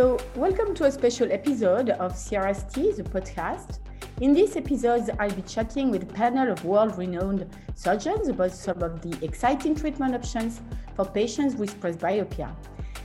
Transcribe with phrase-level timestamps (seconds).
[0.00, 3.80] So, welcome to a special episode of CRST, the podcast.
[4.22, 8.82] In this episode, I'll be chatting with a panel of world renowned surgeons about some
[8.82, 10.62] of the exciting treatment options
[10.94, 12.50] for patients with presbyopia.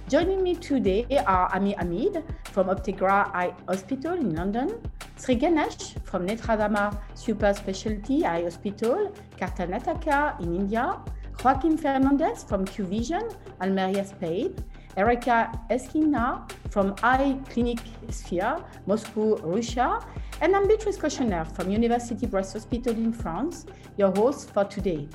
[0.07, 4.81] Joining me today are Amir Hamid from Optegra Eye Hospital in London,
[5.17, 11.01] Sri Ganesh from Nethradhama Super Specialty Eye Hospital, Karnataka in India,
[11.43, 13.27] Joaquin Fernandez from Q Vision,
[13.61, 14.55] Almeria, Spain,
[14.97, 19.99] Erika Eskina from Eye Clinic Sphere, Moscow, Russia,
[20.39, 23.65] and I'm Beatrice Cochener from University Brest Hospital in France,
[23.97, 25.09] your host for today.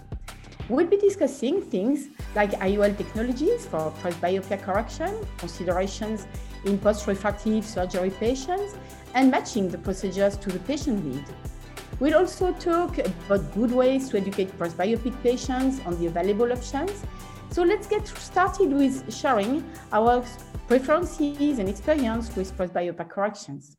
[0.69, 6.27] We'll be discussing things like IOL technologies for presbyopia correction, considerations
[6.67, 8.77] in post-refractive surgery patients,
[9.15, 11.25] and matching the procedures to the patient need.
[12.01, 17.03] We'll also talk about good ways to educate presbyopic patients on the available options.
[17.51, 20.25] So let's get started with sharing our
[20.69, 23.77] preferences and experience with presbyopia corrections.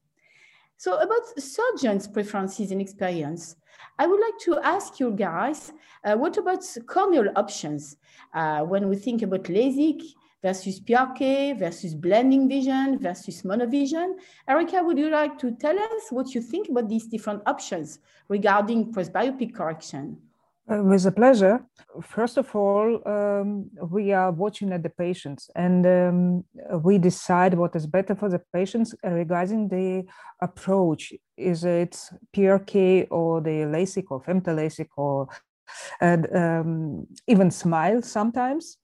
[0.75, 3.55] So about surgeons' preferences and experience,
[3.97, 5.71] I would like to ask you guys,
[6.03, 7.95] uh, what about corneal options?
[8.33, 10.01] Uh, when we think about LASIK
[10.41, 14.15] versus PRK versus blending vision versus monovision.
[14.49, 18.91] Erika, would you like to tell us what you think about these different options regarding
[18.91, 20.17] presbyopic correction?
[20.69, 21.65] Uh, with a pleasure.
[22.03, 26.43] First of all, um, we are watching at the patients and um,
[26.83, 30.03] we decide what is better for the patients regarding the
[30.39, 31.13] approach.
[31.35, 31.99] Is it
[32.35, 35.29] PRK or the LASIK or femtoLASIK or
[35.99, 38.77] and um, even smile sometimes.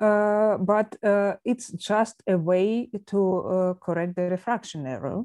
[0.00, 5.24] Uh, but uh, it's just a way to uh, correct the refraction error.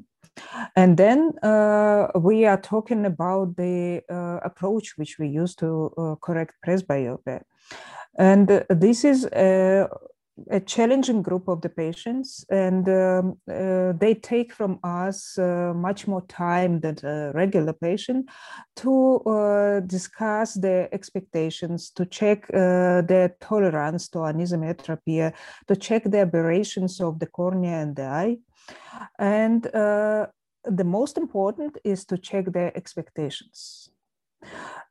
[0.76, 6.14] And then uh, we are talking about the uh, approach which we use to uh,
[6.16, 7.42] correct presbyopia.
[8.18, 9.24] And this is
[10.50, 16.06] a, challenging group of the patients, and um, uh, they take from us uh, much
[16.06, 18.28] more time than a regular patient
[18.76, 25.32] to uh, discuss their expectations, to check their tolerance to anisometropia,
[25.66, 28.36] to check the aberrations of the cornea and the eye
[29.18, 30.26] and uh,
[30.64, 33.90] the most important is to check their expectations.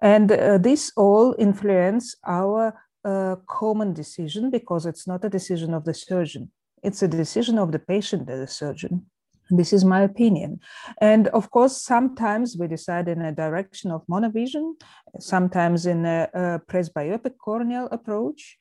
[0.02, 2.74] And uh, this all influence our
[3.06, 6.52] uh, common decision because it's not a decision of the surgeon.
[6.84, 9.06] It's a decision of the patient and the surgeon.
[9.50, 10.60] This is my opinion.
[11.02, 14.76] And of course, sometimes we decide in a direction of monovision,
[15.20, 18.60] sometimes in a, a presbyopic corneal approach.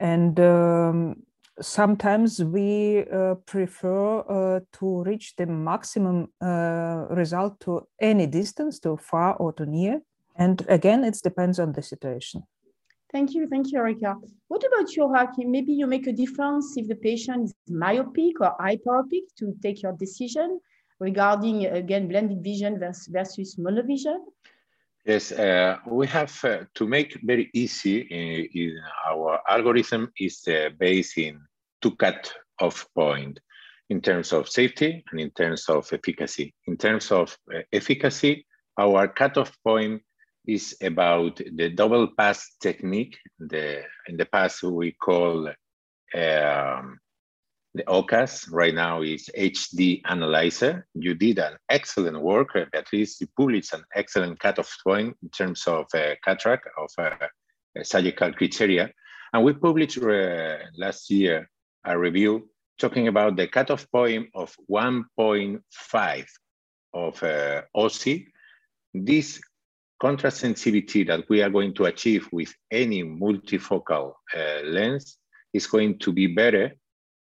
[0.00, 1.16] And um,
[1.60, 8.96] sometimes we uh, prefer uh, to reach the maximum uh, result to any distance, to
[8.96, 10.00] far or to near.
[10.36, 12.44] And again, it depends on the situation.
[13.12, 13.46] Thank you.
[13.46, 14.16] Thank you, Erika.
[14.48, 15.50] What about your Joaquin?
[15.50, 19.92] Maybe you make a difference if the patient is myopic or hyperopic to take your
[19.92, 20.60] decision
[20.98, 24.18] regarding, again, blended vision versus, versus monovision?
[25.04, 30.70] Yes, uh, we have uh, to make very easy in, in our algorithm is uh,
[30.78, 31.40] based in
[31.82, 33.40] two cut off point
[33.90, 36.54] in terms of safety and in terms of efficacy.
[36.66, 38.46] In terms of uh, efficacy,
[38.78, 40.00] our cutoff point
[40.46, 43.18] is about the double pass technique.
[43.38, 46.98] The, in the past, we call um,
[47.74, 48.48] the OQAS.
[48.50, 50.86] Right now is HD Analyzer.
[50.94, 52.56] You did an excellent work.
[52.56, 57.28] At least you published an excellent cutoff point in terms of uh, cataract of uh,
[57.82, 58.90] surgical criteria.
[59.32, 61.48] And we published uh, last year
[61.84, 66.26] a review talking about the cutoff point of 1.5
[66.94, 68.26] of uh, OSI.
[68.92, 69.40] This
[70.02, 75.18] contrast sensitivity that we are going to achieve with any multifocal uh, lens
[75.52, 76.72] is going to be better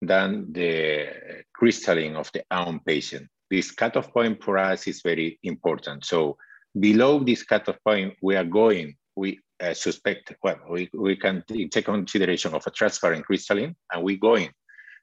[0.04, 1.08] than the
[1.52, 3.28] crystalline of the own patient.
[3.50, 6.06] This cutoff point for us is very important.
[6.06, 6.38] So
[6.80, 11.86] below this cutoff point, we are going, we uh, suspect, well, we, we can take
[11.86, 14.52] consideration of a transparent crystalline and we're going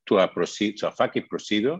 [0.07, 1.79] to a proceed to a phakic procedure.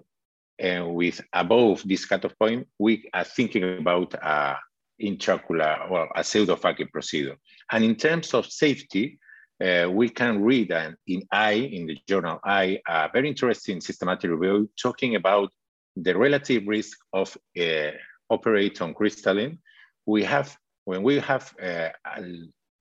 [0.59, 4.57] And with above this cutoff point, we are thinking about a
[5.01, 7.37] intraocular or a pseudo-phakic procedure.
[7.71, 9.19] And in terms of safety,
[9.65, 14.31] uh, we can read an, in Eye, in the journal Eye, a very interesting systematic
[14.31, 15.51] review talking about
[15.97, 17.91] the relative risk of uh,
[18.29, 19.59] operate on crystalline.
[20.05, 21.89] We have, when we have uh,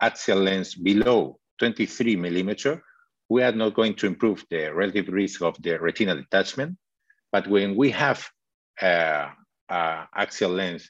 [0.02, 2.84] axial lens below 23 millimeter,
[3.30, 6.78] we are not going to improve the relative risk of the retinal detachment.
[7.32, 8.28] But when we have
[8.82, 9.30] uh,
[9.70, 10.90] uh, axial lens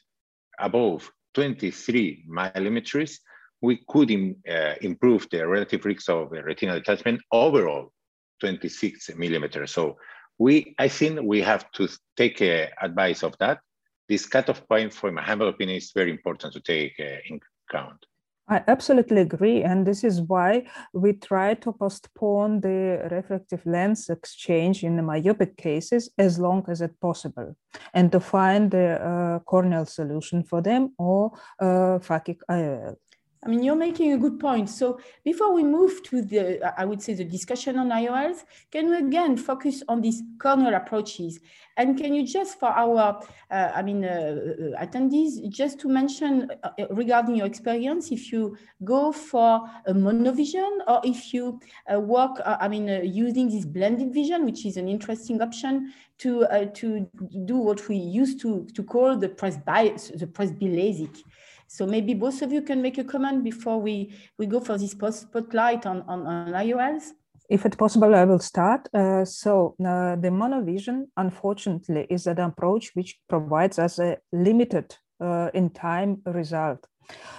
[0.58, 3.20] above 23 millimeters,
[3.60, 7.92] we could Im, uh, improve the relative risk of retinal detachment overall
[8.40, 9.70] 26 millimeters.
[9.72, 9.98] So
[10.38, 13.58] we, I think we have to take uh, advice of that.
[14.08, 18.06] This cutoff point, for my humble opinion, is very important to take uh, in account.
[18.48, 19.64] I absolutely agree.
[19.64, 25.56] And this is why we try to postpone the refractive lens exchange in the myopic
[25.56, 27.56] cases as long as it possible
[27.92, 32.96] and to find the uh, corneal solution for them or uh, phakic IOL.
[33.46, 34.68] I mean, you're making a good point.
[34.68, 38.96] So before we move to the, I would say the discussion on IOLs, can we
[38.96, 41.38] again focus on these corneal approaches?
[41.76, 46.50] And can you just for our, uh, I mean, uh, uh attendees, just to mention
[46.64, 51.60] uh, uh, regarding your experience, if you go for a monovision or if you
[51.92, 57.06] uh, work, I mean, using this blended vision, which is an interesting option to to
[57.44, 61.22] do what we used to to call the press presby the press presbyLASIK.
[61.66, 64.92] So maybe both of you can make a comment before we, we go for this
[64.92, 67.10] spotlight on, on, on IOLs.
[67.48, 68.88] If it's possible, I will start.
[68.92, 75.50] Uh, so uh, the monovision, unfortunately, is an approach which provides us a limited uh,
[75.54, 76.86] in time result.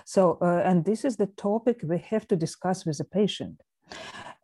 [0.06, 3.62] So, uh, and this is the topic we have to discuss with the patient.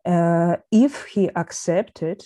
[0.04, 2.22] Uh, if he accepted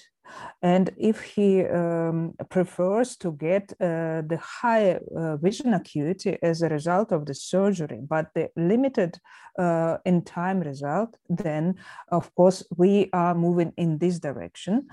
[0.63, 6.69] and if he um, prefers to get uh, the high uh, vision acuity as a
[6.69, 9.19] result of the surgery, but the limited
[9.59, 11.75] uh, in time result, then
[12.11, 14.87] of course we are moving in this direction.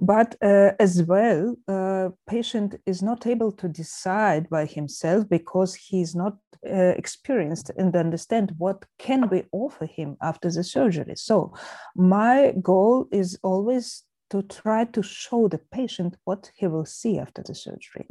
[0.00, 6.14] But uh, as well, uh, patient is not able to decide by himself because he's
[6.14, 11.14] not uh, experienced and understand what can we offer him after the surgery.
[11.16, 11.54] So
[11.96, 17.42] my goal is always to try to show the patient what he will see after
[17.42, 18.06] the surgery.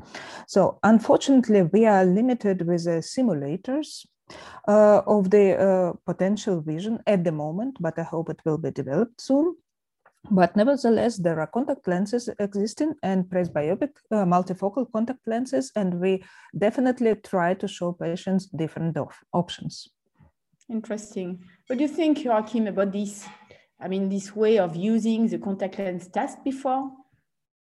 [0.48, 4.06] So unfortunately, we are limited with uh, simulators
[4.68, 8.72] uh, of the uh, potential vision at the moment, but I hope it will be
[8.72, 9.56] developed soon.
[10.30, 16.24] But nevertheless, there are contact lenses existing and presbyopic uh, multifocal contact lenses, and we
[16.58, 18.98] definitely try to show patients different
[19.34, 19.88] options.
[20.70, 21.40] Interesting.
[21.68, 23.26] What do you think, Joaquin, about this?
[23.80, 26.92] I mean, this way of using the contact lens test before?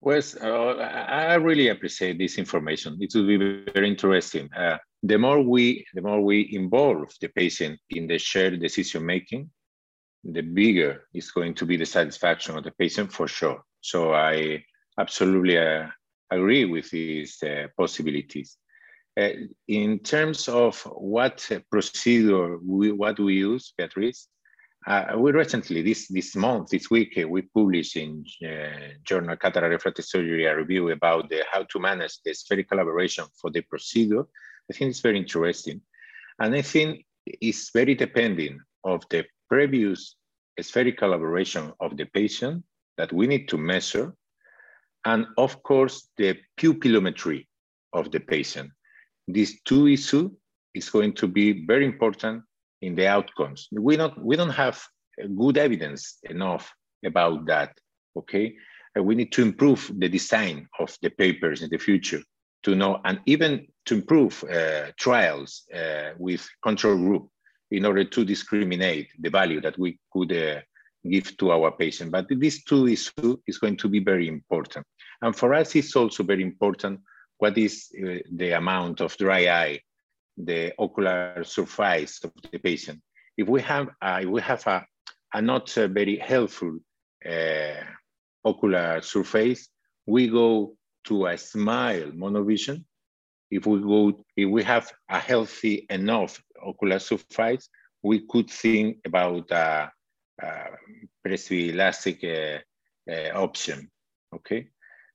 [0.01, 2.99] Well, uh, I really appreciate this information.
[3.01, 4.49] It will be very interesting.
[4.53, 9.51] Uh, the more we, the more we involve the patient in the shared decision making,
[10.25, 13.63] the bigger is going to be the satisfaction of the patient for sure.
[13.81, 14.65] So I
[14.99, 15.87] absolutely uh,
[16.31, 18.57] agree with these uh, possibilities.
[19.19, 19.31] Uh,
[19.67, 24.29] in terms of what procedure we, what we use, Beatrice,
[24.87, 29.73] uh, we recently, this, this month, this week, uh, we published in uh, journal Cataract
[29.73, 34.25] Refractive Surgery a review about the, how to manage the spherical aberration for the procedure.
[34.71, 35.81] I think it's very interesting.
[36.39, 40.17] And I think it's very depending of the previous
[40.61, 42.65] spherical aberration of the patient
[42.97, 44.15] that we need to measure.
[45.05, 47.47] And of course, the pupillometry
[47.93, 48.71] of the patient.
[49.27, 50.31] These two issues
[50.75, 52.45] is going to be very important
[52.83, 53.69] in the outcomes.
[53.73, 54.83] We don't we don't have
[55.37, 56.73] good evidence enough
[57.05, 57.79] about that.
[58.17, 58.55] Okay,
[58.97, 62.23] we need to improve the design of the papers in the future
[62.65, 67.29] to know, and even to improve uh, trials uh, with control group
[67.71, 70.61] in order to discriminate the value that we could uh,
[71.09, 72.11] give to our patient.
[72.11, 74.87] But these two issues is going to be very important.
[75.23, 77.01] And for us, it's also very important
[77.39, 79.81] what is uh, the amount of dry eye
[80.39, 83.01] the ocular surface of the patient.
[83.37, 84.87] If we have, uh, if we have a,
[85.35, 86.79] a not uh, very helpful
[87.29, 87.83] uh,
[88.45, 89.69] ocular surface,
[90.07, 92.85] we go to a smile monovision.
[93.51, 97.69] If we go, if we have a healthy enough ocular surface,
[98.03, 99.91] we could think about a,
[100.41, 100.71] a uh,
[103.11, 103.91] uh, option.
[104.35, 104.69] Okay,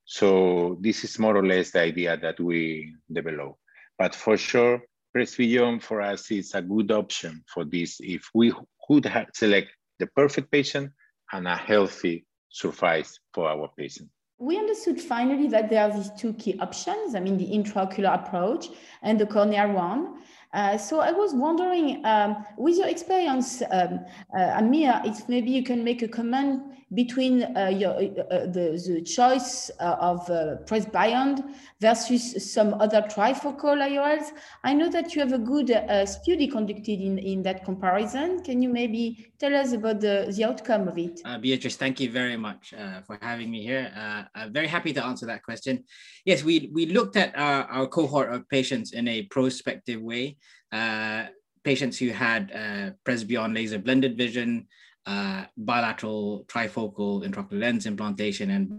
[0.06, 3.58] so this is more or less the idea that we develop.
[3.98, 4.82] But for sure,
[5.16, 8.52] Presbyopia for us is a good option for this if we
[8.88, 10.92] could select the perfect patient
[11.32, 14.10] and a healthy surface for our patient.
[14.40, 18.70] We understood finally that there are these two key options, I mean, the intraocular approach
[19.04, 20.16] and the corneal one.
[20.52, 24.00] Uh, so I was wondering, um, with your experience, um,
[24.38, 26.62] uh, Amir, if maybe you can make a comment
[26.94, 31.44] between uh, your, uh, the, the choice uh, of uh, Presbyond
[31.80, 34.32] versus some other trifocal IOLs.
[34.64, 35.70] I know that you have a good
[36.06, 38.44] study conducted in, in that comparison.
[38.44, 41.22] Can you maybe tell us about the, the outcome of it?
[41.42, 42.74] Beatrice, thank you very much
[43.06, 43.92] for having me here.
[44.36, 45.84] I'm very happy to answer that question.
[46.26, 50.38] Yes, we, we looked at our, our cohort of patients in a prospective way
[50.74, 51.28] uh,
[51.64, 54.68] patients who had uh, laser blended vision
[55.06, 58.78] uh, bilateral trifocal intraocular lens implantation and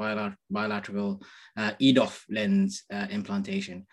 [0.51, 1.23] bilateral
[1.57, 3.87] uh, EDOF lens uh, implantation.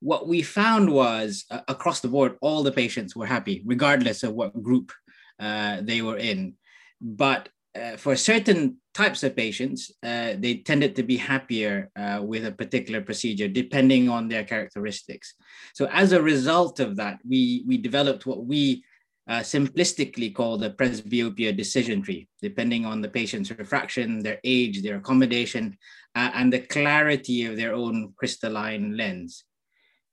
[0.00, 4.34] What we found was uh, across the board, all the patients were happy, regardless of
[4.34, 4.92] what group
[5.40, 6.54] uh, they were in.
[7.00, 11.90] But uh, for certain types of patients, uh, they tended to be happier
[12.20, 15.34] with a particular procedure depending on their characteristics.
[15.74, 18.84] So as a result of that, we, we developed what we
[19.28, 24.96] uh, simplistically called the presbyopia decision tree, depending on the patient's refraction, their age, their
[24.96, 25.76] accommodation,
[26.14, 29.44] uh, and the clarity of their own crystalline lens.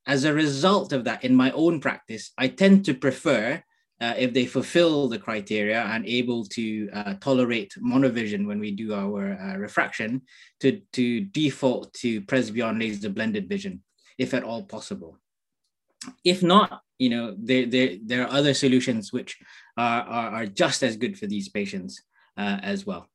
[0.06, 3.64] As a result of that, in my own practice, I tend to prefer
[4.02, 8.94] uh, if they fulfill the criteria and able to uh, tolerate monovision when we do
[8.94, 10.22] our uh, refraction,
[10.60, 13.82] to, to default to Presbyond laser blended vision,
[14.18, 15.18] if at all possible.
[16.24, 19.38] If not, you know, there, there, there are other solutions which
[19.78, 22.02] are, are, are just as good for these patients
[22.38, 23.08] uh, as well.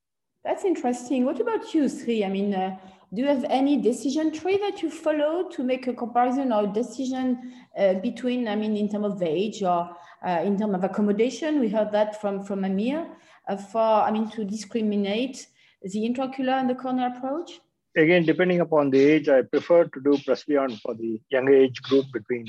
[0.44, 1.24] That's interesting.
[1.24, 2.24] What about you, Sri?
[2.24, 2.78] I mean, uh,
[3.12, 7.52] do you have any decision tree that you follow to make a comparison or decision
[7.76, 9.90] uh, between, I mean, in terms of age or
[10.26, 11.60] uh, in terms of accommodation?
[11.60, 13.06] We heard that from, from Amir
[13.48, 15.46] uh, for, I mean, to discriminate
[15.82, 17.60] the intraocular and the corneal approach?
[17.96, 22.06] Again, depending upon the age, I prefer to do Presbyond for the younger age group
[22.12, 22.46] between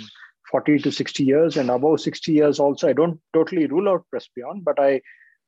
[0.51, 2.89] 40 to 60 years and above 60 years also.
[2.89, 5.01] I don't totally rule out Presbyond, but I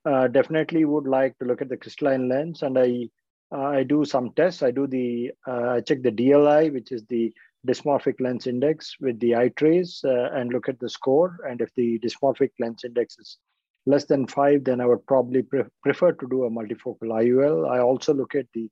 [0.05, 3.09] uh, definitely would like to look at the crystalline lens and I
[3.53, 4.63] uh, I do some tests.
[4.63, 7.31] I do the, uh, I check the DLI, which is the
[7.67, 11.37] dysmorphic lens index with the iTrace uh, and look at the score.
[11.47, 13.37] And if the dysmorphic lens index is
[13.85, 17.69] less than five, then I would probably pre prefer to do a multifocal IOL.
[17.69, 18.69] I also look at the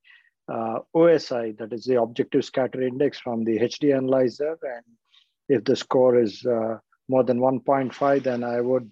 [0.49, 4.57] uh, OSI, that is the objective scatter index from the HD analyzer.
[4.63, 4.85] And
[5.51, 6.77] if the score is uh,
[7.09, 8.89] more than 1.5, then I would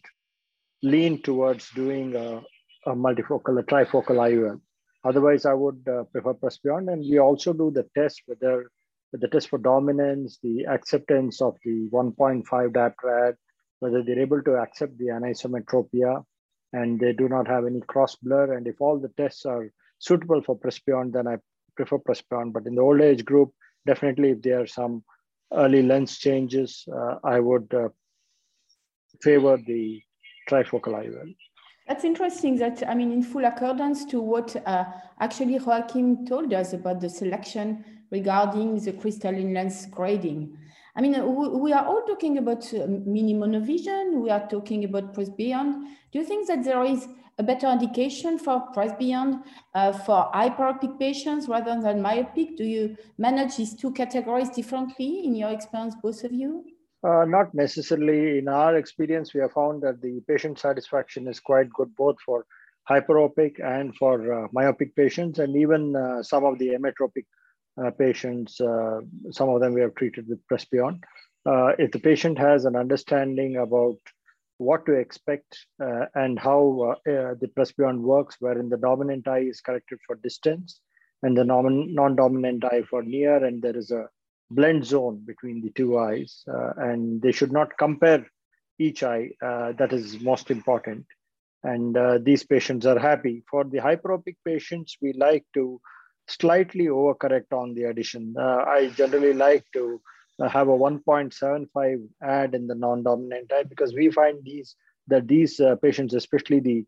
[0.83, 2.41] lean towards doing a,
[2.85, 4.59] a multifocal, a trifocal IOL.
[5.05, 6.91] Otherwise, I would uh, prefer Presbyond.
[6.91, 8.69] And we also do the test, whether
[9.13, 13.35] the test for dominance, the acceptance of the 1.5 dioptrad,
[13.79, 16.23] whether they're able to accept the anisometropia
[16.73, 18.53] and they do not have any cross blur.
[18.53, 21.37] And if all the tests are suitable for Presbyond, then I
[21.77, 22.51] prefer Presbyond.
[22.51, 23.53] But in the old age group,
[23.87, 25.03] definitely if there are some
[25.53, 27.89] early lens changes, uh, I would uh,
[29.21, 30.01] favor the
[30.49, 31.35] trifocal IOL.
[31.87, 34.85] That's interesting that, I mean, in full accordance to what uh,
[35.19, 40.55] actually Joaquin told us about the selection regarding the crystalline lens grading.
[40.95, 41.13] I mean,
[41.61, 45.81] we are all talking about uh, mini monovision, we are talking about Presbyond.
[46.11, 47.07] Do you think that there is
[47.39, 49.41] a better indication for Presbyond
[49.73, 52.57] uh, for hyperopic patients rather than myopic?
[52.57, 56.65] Do you manage these two categories differently in your experience, both of you?
[57.01, 58.39] Uh, not necessarily.
[58.39, 62.45] In our experience, we have found that the patient satisfaction is quite good both for
[62.89, 67.25] hyperopic and for uh, myopic patients, and even uh, some of the ametropic
[67.81, 68.99] uh, patients, uh,
[69.31, 71.01] some of them we have treated with Presbyond.
[71.45, 73.95] Uh, if the patient has an understanding about
[74.59, 80.15] what to expect and how the Presbyond works, wherein the dominant eye is corrected for
[80.17, 80.81] distance
[81.23, 84.07] and the non-dominant eye for near, and there is a
[84.51, 88.25] blend zone between the two eyes, uh, and they should not compare
[88.79, 89.29] each eye.
[89.41, 91.05] Uh, that is most important.
[91.63, 93.43] And uh, these patients are happy.
[93.51, 95.81] For the hyperopic patients, we like to
[96.27, 98.33] slightly overcorrect on the addition.
[98.37, 99.97] Uh, I generally like to uh,
[100.47, 104.75] have a 1.75 add in the non-dominant eye because we find these
[105.07, 106.85] that these uh, patients, especially the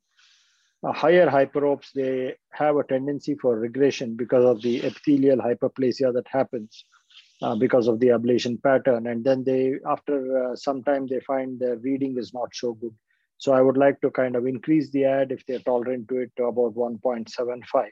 [0.89, 6.85] higher hyperopes, they have a tendency for regression because of the epithelial hyperplasia that happens
[7.41, 9.07] uh, because of the ablation pattern.
[9.07, 12.95] And then they, after uh, some time, they find their reading is not so good.
[13.37, 16.31] So I would like to kind of increase the ad if they're tolerant to it
[16.37, 17.87] to about 1.75.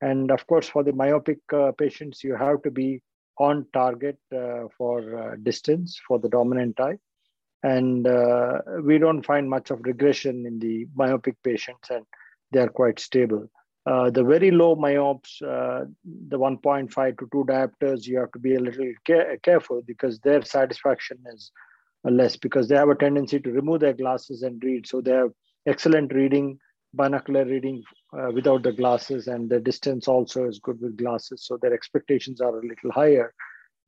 [0.00, 3.00] And of course, for the myopic uh, patients, you have to be
[3.38, 6.98] on target uh, for uh, distance for the dominant eye.
[7.62, 12.04] And uh, we don't find much of regression in the myopic patients, and
[12.52, 13.48] they're quite stable.
[13.86, 15.84] Uh, the very low myopes, uh,
[16.28, 20.42] the 1.5 to 2 diopters, you have to be a little care careful because their
[20.42, 21.52] satisfaction is
[22.04, 24.86] less because they have a tendency to remove their glasses and read.
[24.88, 25.30] So they have
[25.66, 26.58] excellent reading,
[26.94, 27.82] binocular reading
[28.18, 31.44] uh, without the glasses, and the distance also is good with glasses.
[31.46, 33.32] So their expectations are a little higher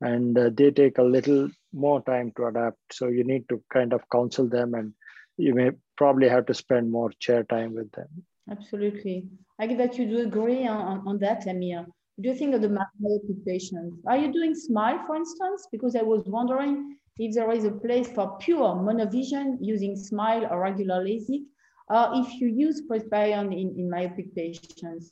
[0.01, 2.77] and uh, they take a little more time to adapt.
[2.91, 4.93] So you need to kind of counsel them and
[5.37, 8.07] you may probably have to spend more chair time with them.
[8.49, 9.27] Absolutely.
[9.59, 11.85] I get that you do agree on, on that, Amir.
[12.21, 14.01] Do you think of the myopic patients?
[14.07, 15.67] Are you doing SMILE, for instance?
[15.71, 20.59] Because I was wondering if there is a place for pure monovision using SMILE or
[20.59, 21.43] regular LASIK,
[21.89, 25.11] or if you use Presbyond in, in myopic patients?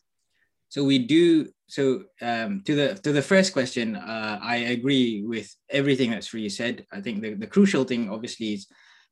[0.69, 1.49] So we do.
[1.67, 6.49] So um, to the to the first question, uh, I agree with everything that's Sri
[6.49, 6.85] said.
[6.91, 8.67] I think the, the crucial thing, obviously, is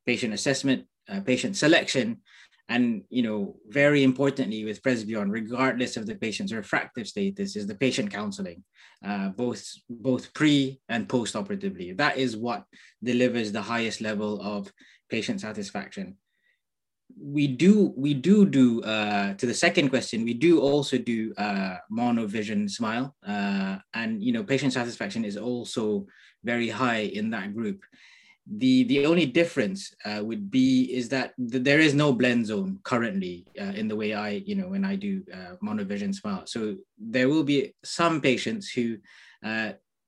[0.06, 2.20] patient assessment, uh, patient selection,
[2.68, 7.74] and you know, very importantly, with Presbyond, regardless of the patient's refractive status, is the
[7.74, 8.62] patient counseling,
[9.04, 11.92] uh, both both pre and post operatively.
[11.92, 12.64] That is what
[13.02, 14.70] delivers the highest level of
[15.08, 16.16] patient satisfaction
[17.18, 21.76] we do we do do uh, to the second question we do also do uh,
[21.90, 26.06] monovision smile uh, and you know patient satisfaction is also
[26.44, 27.82] very high in that group.
[28.46, 32.78] The the only difference uh, would be is that th- there is no blend zone
[32.84, 36.42] currently uh, in the way i you know when i do uh, monovision smile.
[36.46, 38.98] So there will be some patients who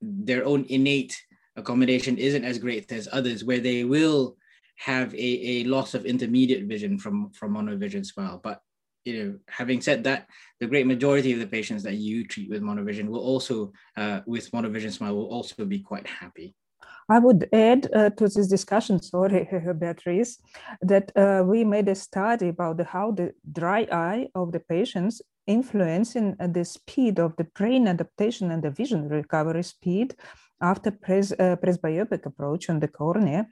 [0.01, 1.19] their own innate
[1.57, 4.37] accommodation isn't as great as others where they will
[4.79, 8.39] have a, a loss of intermediate vision from, from monovision smile.
[8.41, 8.61] But
[9.03, 10.27] you know, having said that,
[10.59, 14.51] the great majority of the patients that you treat with monovision will also, uh, with
[14.51, 16.55] monovision smile, will also be quite happy.
[17.09, 20.37] I would add uh, to this discussion, sorry, Beatrice,
[20.81, 25.21] that uh, we made a study about the, how the dry eye of the patients
[25.47, 30.15] influencing the speed of the brain adaptation and the vision recovery speed
[30.61, 33.47] after pres, uh, presbyopic approach on the cornea.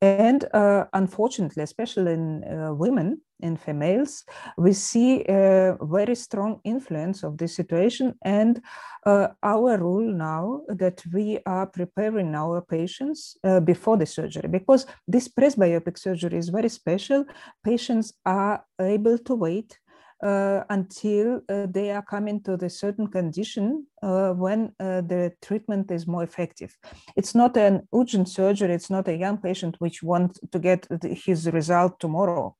[0.00, 4.24] And uh, unfortunately, especially in uh, women, in females,
[4.58, 8.14] we see a very strong influence of this situation.
[8.22, 8.60] And
[9.06, 14.86] uh, our rule now that we are preparing our patients uh, before the surgery, because
[15.08, 17.24] this presbyopic surgery is very special.
[17.64, 19.78] Patients are able to wait
[20.22, 26.06] until uh, they are coming to the certain condition uh, when uh, the treatment is
[26.06, 26.76] more effective.
[27.16, 28.74] It's not an urgent surgery.
[28.74, 32.56] It's not a young patient which wants to get his result tomorrow.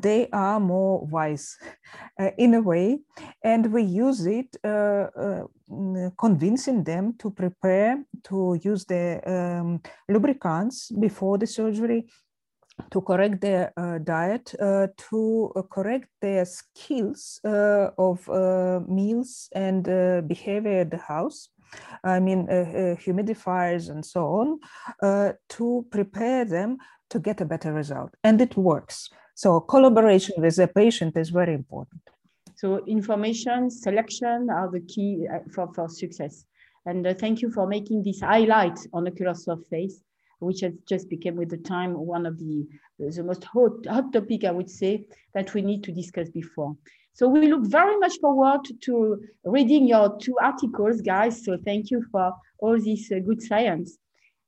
[0.00, 1.58] They are more wise
[2.20, 3.00] uh, in a way,
[3.42, 5.08] and we use it uh,
[6.18, 12.06] convincing them to prepare to use the um, lubricants before the surgery
[12.90, 19.48] to correct their uh, diet, uh, to uh, correct their skills uh, of uh, meals
[19.54, 21.48] and uh, behavior at the house.
[22.02, 24.58] I mean, humidifiers and so on,
[25.50, 26.78] to prepare them
[27.10, 28.10] to get a better result.
[28.24, 29.08] And it works.
[29.36, 32.02] So collaboration with the patient is very important.
[32.56, 36.44] So information, selection are the key for, for success.
[36.86, 40.02] And thank you for making this highlight on the ocular surface
[40.40, 42.66] which has just become with the time one of the,
[42.98, 46.76] the most hot, hot topic, I would say, that we need to discuss before.
[47.12, 51.44] So we look very much forward to reading your two articles, guys.
[51.44, 53.98] So thank you for all this uh, good science.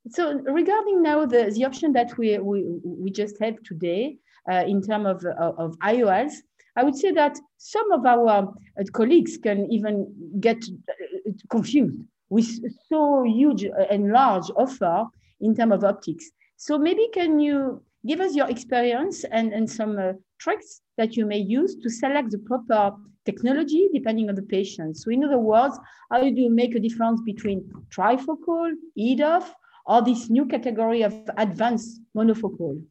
[0.08, 4.16] So regarding now the, the option that we, we, we just have today
[4.50, 6.34] uh, in terms of, of, of IOLs,
[6.74, 11.98] I would say that some of our uh, colleagues can even get uh, confused
[12.30, 12.48] with
[12.88, 15.04] so huge and large offer
[15.42, 16.30] in terms of optics.
[16.56, 21.26] So maybe can you give us your experience and, and some uh, tricks that you
[21.26, 24.96] may use to select the proper technology depending on the patient.
[24.96, 25.78] So in other words,
[26.10, 29.44] how do you make a difference between trifocal, EDOF,
[29.86, 32.82] or this new category of advanced monofocal?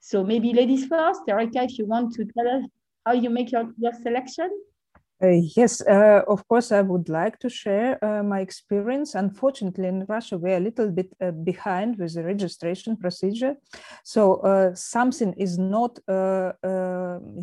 [0.00, 2.64] So maybe ladies first, Erika, if you want to tell us
[3.04, 4.50] how you make your, your selection.
[5.22, 9.14] Uh, yes, uh, of course, I would like to share uh, my experience.
[9.14, 13.54] Unfortunately, in Russia, we're a little bit uh, behind with the registration procedure.
[14.02, 16.52] So uh, something is not uh,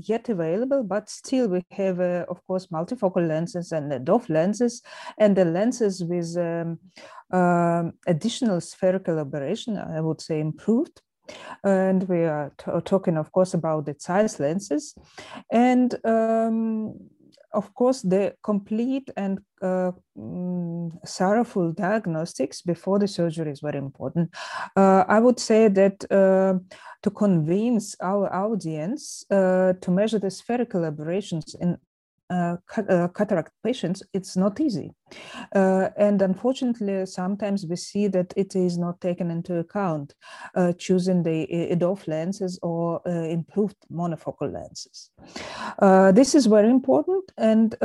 [0.01, 4.81] yet available, but still we have, of course, multifocal lenses and DOF lenses
[5.17, 6.77] and the lenses with um,
[7.31, 11.01] um, additional spherical aberration, I would say improved
[11.63, 12.51] and we are
[12.83, 14.95] talking of course about the size lenses
[15.49, 16.95] and um,
[17.53, 24.29] of course, the complete and uh, mm, sorrowful diagnostics before the surgery is very important.
[24.75, 26.59] Uh, I would say that uh,
[27.03, 31.77] to convince our audience uh, to measure the spherical aberrations in
[32.31, 32.55] uh,
[32.89, 34.91] uh, cataract patients, it's not easy.
[35.53, 40.15] Uh, and unfortunately, sometimes we see that it is not taken into account,
[40.55, 45.11] uh, choosing the EDOF lenses or uh, improved monofocal lenses.
[46.15, 47.31] This is very important.
[47.37, 47.75] And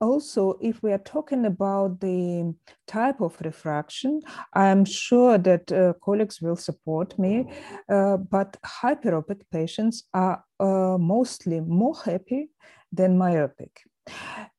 [0.00, 2.54] also, if we are talking about the
[2.86, 4.20] type of refraction,
[4.54, 7.52] I'm sure that uh, colleagues will support me,
[7.88, 12.48] uh, but hyperopic patients are uh, mostly more happy
[12.92, 13.82] than myopic.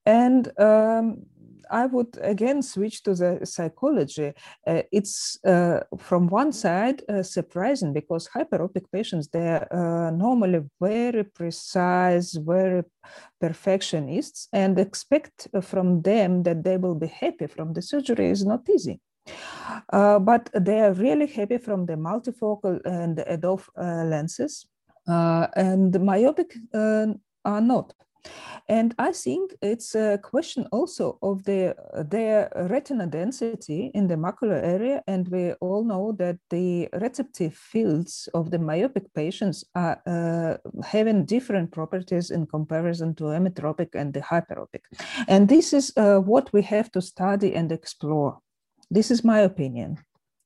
[0.06, 1.26] And um,
[1.72, 4.34] I would again switch to the psychology.
[4.68, 11.24] Uh, it's uh, from one side uh, surprising because hyperopic patients they're uh, normally very
[11.24, 12.84] precise, very
[13.40, 18.68] perfectionists, and expect from them that they will be happy from the surgery is not
[18.70, 19.00] easy.
[19.94, 24.66] Uh, but they are really happy from the multifocal and EDOF uh, lenses,
[25.08, 27.94] and myopic are not.
[28.70, 31.76] And I think it's a question also of the,
[32.10, 35.04] their retina density in the macular area.
[35.08, 41.26] And we all know that the receptive fields of the myopic patients are uh, having
[41.26, 44.82] different properties in comparison to ametropic and the hyperopic.
[45.28, 48.40] And this is uh, what we have to study and explore.
[48.90, 49.98] This is my opinion.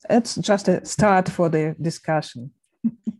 [0.09, 2.51] It's just a start for the discussion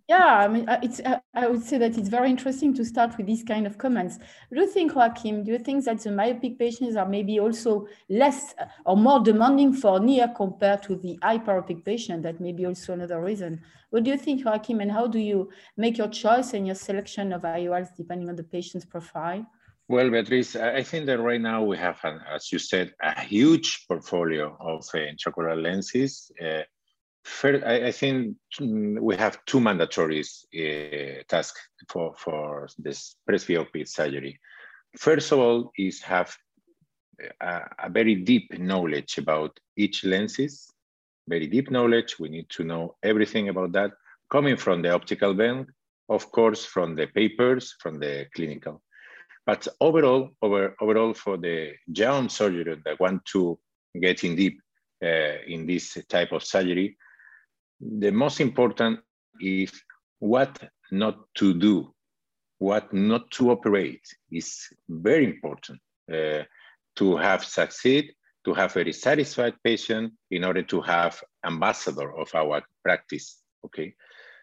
[0.08, 1.00] yeah, I mean, uh, it's.
[1.00, 4.20] Uh, I would say that it's very interesting to start with these kind of comments.
[4.52, 5.44] Do you think, Joaquin?
[5.44, 9.74] Do you think that the myopic patients are maybe also less uh, or more demanding
[9.74, 12.24] for near compared to the hyperopic patient?
[12.24, 13.62] That may be also another reason.
[13.90, 14.82] What do you think, Joaquin?
[14.82, 18.44] And how do you make your choice and your selection of IOLs depending on the
[18.44, 19.46] patient's profile?
[19.88, 24.58] Well, Beatrice, I think that right now we have, as you said, a huge portfolio
[24.60, 26.32] of intraocular lenses.
[26.44, 26.64] Uh,
[27.26, 31.60] First, I, I, think mm, we have two mandatory uh, tasks
[31.90, 34.40] for, for this presbyopia surgery.
[34.96, 36.38] First of all is have
[37.42, 40.72] a, a, very deep knowledge about each lenses,
[41.28, 42.20] very deep knowledge.
[42.20, 43.94] We need to know everything about that,
[44.32, 45.68] coming from the optical bench,
[46.10, 48.84] of course, from the papers, from the clinical.
[49.48, 53.58] But overall, over, overall for the young surgeon that want to
[54.00, 54.60] get in deep
[55.04, 56.96] uh, in this type of surgery,
[57.80, 59.00] the most important
[59.40, 59.72] is
[60.20, 60.58] what
[60.92, 61.94] not to do,
[62.60, 65.80] what not to operate is very important
[66.12, 66.44] uh,
[66.96, 68.14] to have succeed,
[68.46, 73.96] to have very satisfied patient in order to have ambassador of our practice, okay?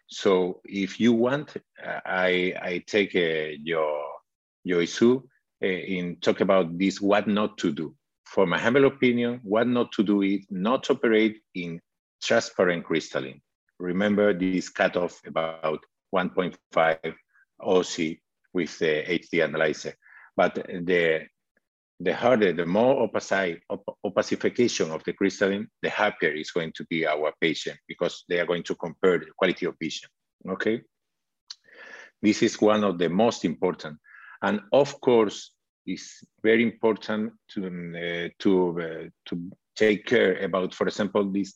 [0.07, 4.03] So if you want, I, I take uh, your,
[4.63, 5.21] your issue
[5.63, 7.95] uh, in talk about this, what not to do.
[8.25, 11.79] For my humble opinion, what not to do is not operate in
[12.25, 13.41] transparent crystalline.
[13.79, 15.83] Remember this cutoff about
[16.13, 17.15] 1.5
[17.61, 18.19] OSI
[18.53, 19.93] with the HD analyzer.
[20.35, 21.27] But the,
[21.99, 27.05] the harder, the more op opacification of the crystalline, the happier is going to be
[27.05, 30.09] our patient because they are going to compare the quality of vision,
[30.49, 30.81] okay?
[32.21, 33.97] This is one of the most important.
[34.41, 35.51] And of course,
[35.85, 41.55] it's very important to, uh, to, uh, to take care about, for example, this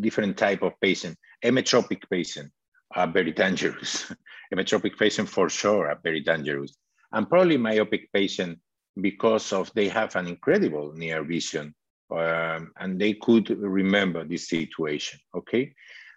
[0.00, 1.16] different type of patient.
[1.44, 2.50] Emmetropic patient
[2.94, 4.12] are very dangerous.
[4.54, 6.76] Emmetropic patient for sure are very dangerous.
[7.12, 8.58] And probably myopic patient
[9.00, 11.74] because of they have an incredible near vision
[12.10, 15.72] um, and they could remember this situation, okay?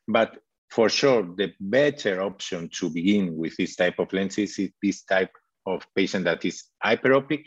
[0.07, 0.37] But
[0.69, 5.31] for sure, the better option to begin with this type of lenses is this type
[5.65, 7.45] of patient that is hyperopic.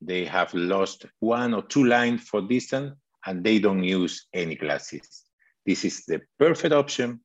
[0.00, 2.94] They have lost one or two lines for distance
[3.26, 5.24] and they don't use any glasses.
[5.66, 7.20] This is the perfect option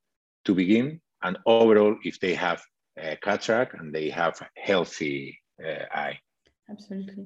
[0.45, 1.01] to begin.
[1.21, 2.61] And overall, if they have
[2.97, 6.19] a cataract and they have healthy uh, eye.
[6.69, 7.25] Absolutely.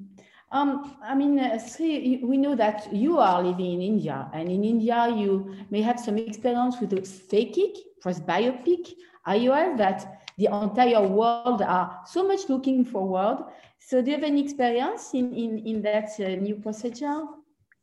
[0.50, 4.62] Um, I mean, uh, see, we know that you are living in India, and in
[4.62, 8.92] India, you may have some experience with the phakic, presbyopic
[9.26, 13.44] IOL that the entire world are so much looking forward.
[13.78, 17.24] So, do you have any experience in, in, in that uh, new procedure?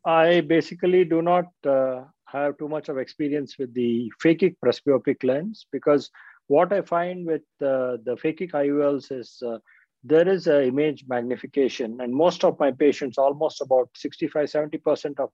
[0.06, 5.66] I basically do not uh, have too much of experience with the phakic presbyopic lens
[5.72, 6.10] because
[6.48, 9.60] what I find with uh, the phakic IOLs is uh,
[10.04, 15.30] there is an image magnification, and most of my patients, almost about 65 70% of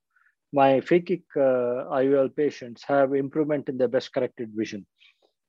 [0.51, 4.85] my phakic uh, IOL patients, have improvement in their best corrected vision.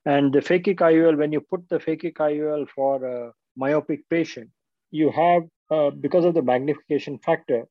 [0.06, 4.50] And the phakic IOL, when you put the phakic IOL for a myopic patient,
[4.90, 7.64] you have, uh, because of the magnification factor,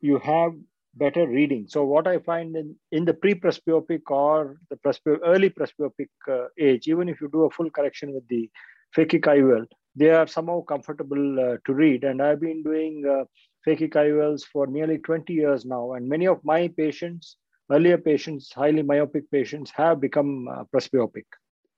[0.00, 0.52] you have
[0.94, 1.66] better reading.
[1.68, 6.88] So what I find in, in the pre-presbyopic or the presby- early presbyopic uh, age,
[6.88, 8.50] even if you do a full correction with the
[8.96, 12.04] phakic IOL, they are somehow comfortable uh, to read.
[12.04, 13.24] And I've been doing uh,
[13.66, 15.92] phakic IOLs for nearly 20 years now.
[15.92, 17.36] And many of my patients,
[17.70, 21.24] earlier patients, highly myopic patients, have become uh, presbyopic.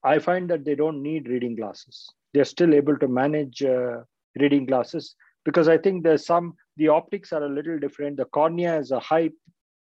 [0.05, 2.09] I find that they don't need reading glasses.
[2.33, 4.03] They're still able to manage uh,
[4.39, 8.17] reading glasses because I think there's some the optics are a little different.
[8.17, 9.31] The cornea is a high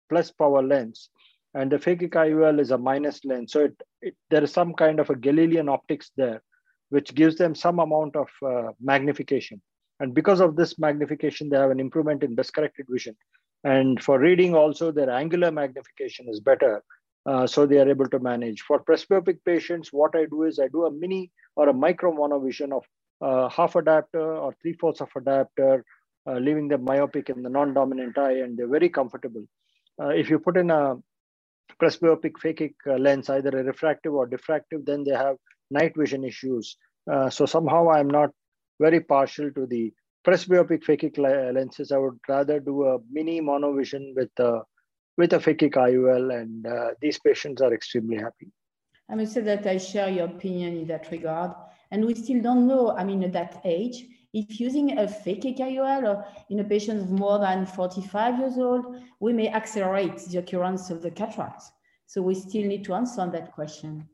[0.09, 1.09] plus power lens,
[1.55, 3.51] and the phakic IOL is a minus lens.
[3.51, 6.41] So it, it, there is some kind of a Galilean optics there,
[6.89, 9.61] which gives them some amount of uh, magnification.
[9.99, 13.15] And because of this magnification, they have an improvement in best corrected vision.
[13.63, 16.83] And for reading also, their angular magnification is better.
[17.25, 18.61] Uh, so they are able to manage.
[18.61, 22.73] For presbyopic patients, what I do is I do a mini or a micro monovision
[22.73, 22.83] of
[23.21, 25.83] uh, half a diopter or three fourths of a diopter,
[26.27, 29.43] uh, leaving them myopic in the non-dominant eye, and they're very comfortable.
[30.01, 30.95] Uh, if you put in a
[31.81, 35.35] presbyopic phakic uh, lens, either a refractive or diffractive, then they have
[35.71, 36.77] night vision issues.
[37.11, 38.29] Uh, so somehow I'm not
[38.79, 39.93] very partial to the
[40.25, 41.91] presbyopic phakic lenses.
[41.91, 44.61] I would rather do a mini monovision with a,
[45.17, 46.65] with a phakic IOL, and
[47.01, 48.49] these patients are extremely happy.
[49.09, 51.51] I must say that I share your opinion in that regard.
[51.91, 56.25] And we still don't know, I mean, at that age, if using a phakic IOL
[56.49, 58.85] in a patient of more than 45 years old,
[59.19, 61.63] we may accelerate the occurrence of the cataract.
[62.07, 64.07] So we still need to answer that question.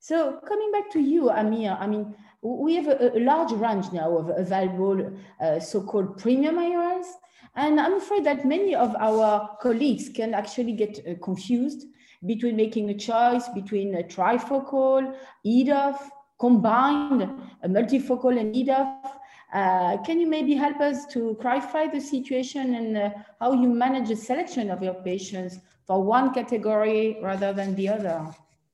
[0.00, 4.16] So coming back to you, Amir, I mean, we have a, a large range now
[4.16, 7.06] of available uh, so-called premium IOLs.
[7.54, 11.86] And I'm afraid that many of our colleagues can actually get uh, confused
[12.26, 15.14] between making a choice between a trifocal,
[15.46, 15.98] EDOF,
[16.38, 17.22] combined,
[17.62, 19.12] a multifocal and EDOF.
[19.52, 23.10] Uh, can you maybe help us to clarify the situation and uh,
[23.40, 28.28] how you manage the selection of your patients for one category rather than the other?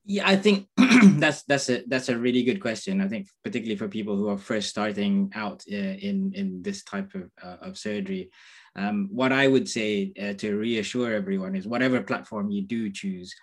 [0.05, 0.67] Yeah, I think
[1.17, 3.01] that's that's a that's a really good question.
[3.01, 7.13] I think particularly for people who are first starting out uh, in in this type
[7.15, 8.29] of uh, of surgery,
[8.75, 13.35] um, what I would say uh, to reassure everyone is whatever platform you do choose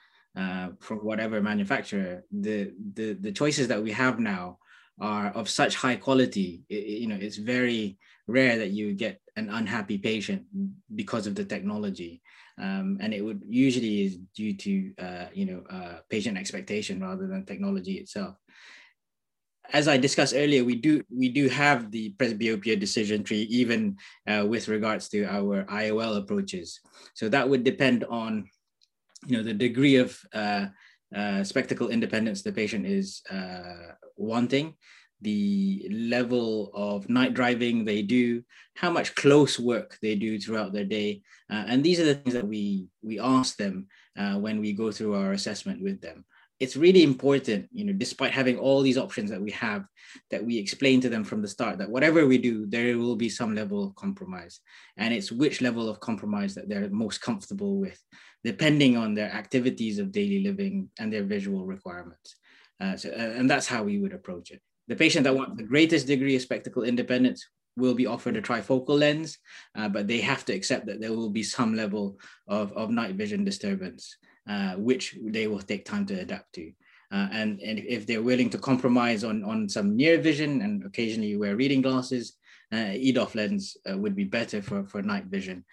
[0.80, 4.58] from whatever manufacturer, the the the choices that we have now
[5.00, 6.62] are of such high quality.
[6.68, 10.44] It, you know, it's very rare that you get an unhappy patient
[10.94, 12.22] because of the technology.
[12.58, 17.26] Um, and it would usually is due to uh, you know uh, patient expectation rather
[17.26, 18.36] than technology itself.
[19.72, 23.96] As I discussed earlier, we do we do have the presbyopia decision tree even
[24.28, 26.78] uh, with regards to our IOL approaches.
[27.14, 28.46] So that would depend on
[29.26, 30.66] you know the degree of uh,
[31.14, 34.74] uh, spectacle independence the patient is uh, wanting
[35.24, 38.42] the level of night driving they do,
[38.74, 41.22] how much close work they do throughout their day.
[41.50, 43.86] Uh, and these are the things that we, we ask them
[44.18, 46.24] uh, when we go through our assessment with them.
[46.60, 49.86] It's really important, you know, despite having all these options that we have,
[50.30, 53.28] that we explain to them from the start that whatever we do, there will be
[53.28, 54.60] some level of compromise.
[54.96, 58.00] And it's which level of compromise that they're most comfortable with,
[58.44, 62.36] depending on their activities of daily living and their visual requirements.
[62.80, 64.60] Uh, so, uh, and that's how we would approach it.
[64.88, 68.98] The patient that wants the greatest degree of spectacle independence will be offered a trifocal
[68.98, 69.38] lens,
[69.76, 73.14] uh, but they have to accept that there will be some level of, of night
[73.14, 74.16] vision disturbance,
[74.48, 76.70] uh, which they will take time to adapt to.
[77.12, 81.36] Uh, and, and if they're willing to compromise on, on some near vision and occasionally
[81.36, 82.34] wear reading glasses,
[82.72, 85.64] uh, EDOF lens would be better for, for night vision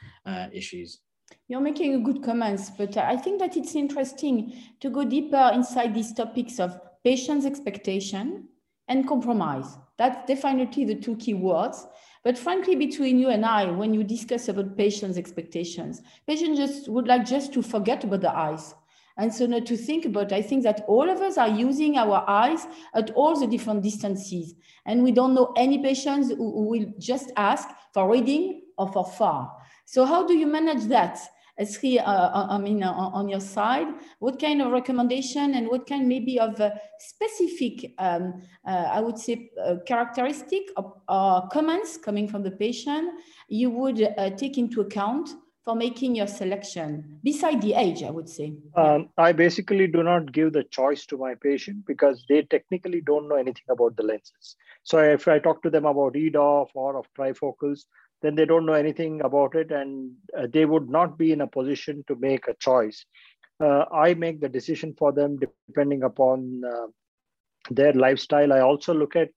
[0.52, 1.00] issues.
[1.48, 6.14] You're making good comments, but I think that it's interesting to go deeper inside these
[6.14, 8.48] topics of patient's expectation,
[8.92, 9.78] and compromise.
[9.98, 11.88] That's definitely the two key words.
[12.24, 17.08] But frankly, between you and I, when you discuss about patients' expectations, patients just would
[17.08, 18.76] like just to forget about the eyes.
[19.18, 22.30] And so not to think about, I think that all of us are using our
[22.30, 24.56] eyes at all the different distances.
[24.86, 29.06] And we don't know any patients who, who will just ask for reading or for
[29.06, 29.56] far.
[29.86, 31.18] So how do you manage that?
[31.62, 33.88] Esri, uh, uh, I mean, uh, on your side,
[34.20, 36.60] what kind of recommendation and what kind maybe of
[37.00, 43.12] specific, um, uh, I would say, uh, characteristic or comments coming from the patient
[43.48, 43.98] you would
[44.38, 45.30] take into account
[45.64, 48.54] for making your selection beside the age, I would say?
[48.76, 53.30] Um, I basically do not give the choice to my patient because they technically don't
[53.30, 54.56] know anything about the lenses.
[54.84, 57.82] So if I talk to them about EDOF or of trifocals,
[58.22, 61.48] then they don't know anything about it and uh, they would not be in a
[61.48, 63.06] position to make a choice.
[63.60, 66.88] Uh, I make the decision for them depending upon uh,
[67.70, 68.54] their lifestyle.
[68.54, 69.30] I also look at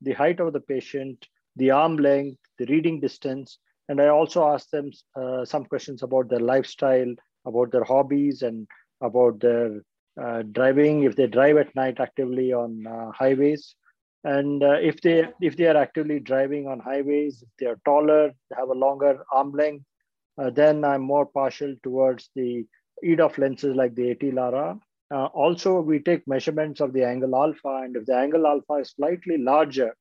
[0.00, 1.26] the height of the patient,
[1.56, 6.28] the arm length, the reading distance, and I also ask them uh, some questions about
[6.28, 7.12] their lifestyle,
[7.44, 8.66] about their hobbies, and
[9.00, 9.82] about their
[10.20, 13.74] uh, driving, if they drive at night actively on uh, highways,
[14.24, 18.32] and uh, if they if they are actively driving on highways, if they are taller,
[18.56, 19.84] have a longer arm length,
[20.38, 22.64] uh, then I'm more partial towards the
[23.04, 24.78] EDOF lenses like the AT Lara.
[25.12, 28.90] Uh, also, we take measurements of the angle alpha, and if the angle alpha is
[28.90, 29.94] slightly larger,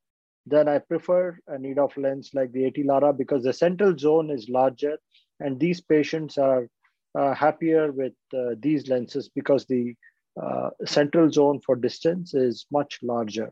[0.46, 4.50] then I prefer an EDOF lens like the AT Lara because the central zone is
[4.50, 4.98] larger,
[5.40, 6.68] and these patients are
[7.16, 9.96] uh, happier with uh, these lenses because the
[10.42, 13.52] uh, central zone for distance is much larger.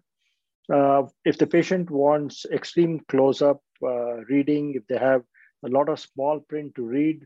[0.73, 5.23] Uh, if the patient wants extreme close-up uh, reading, if they have
[5.65, 7.25] a lot of small print to read,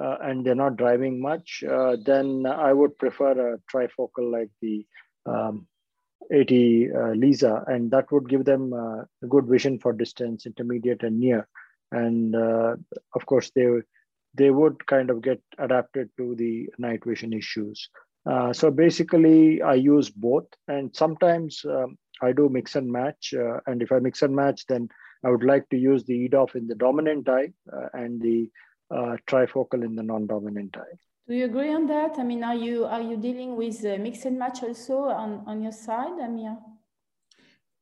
[0.00, 4.86] uh, and they're not driving much, uh, then I would prefer a trifocal like the
[5.26, 5.66] um,
[6.32, 11.18] AT uh, Lisa, and that would give them a good vision for distance, intermediate, and
[11.18, 11.48] near.
[11.92, 13.66] And of course, they
[14.34, 17.88] they would kind of get adapted to the night vision issues.
[18.26, 23.34] Uh, so basically, I use both, and sometimes um, I do mix and match.
[23.66, 24.88] and if I mix and match, then
[25.24, 27.52] I would like to use the EDOF in the dominant eye
[27.92, 28.50] and the
[28.90, 30.98] uh, trifocal in the non-dominant eye.
[31.28, 32.18] Do you agree on that?
[32.18, 35.62] I mean, are you are you dealing with uh, mix and match also on, on
[35.62, 36.56] your side, Amir?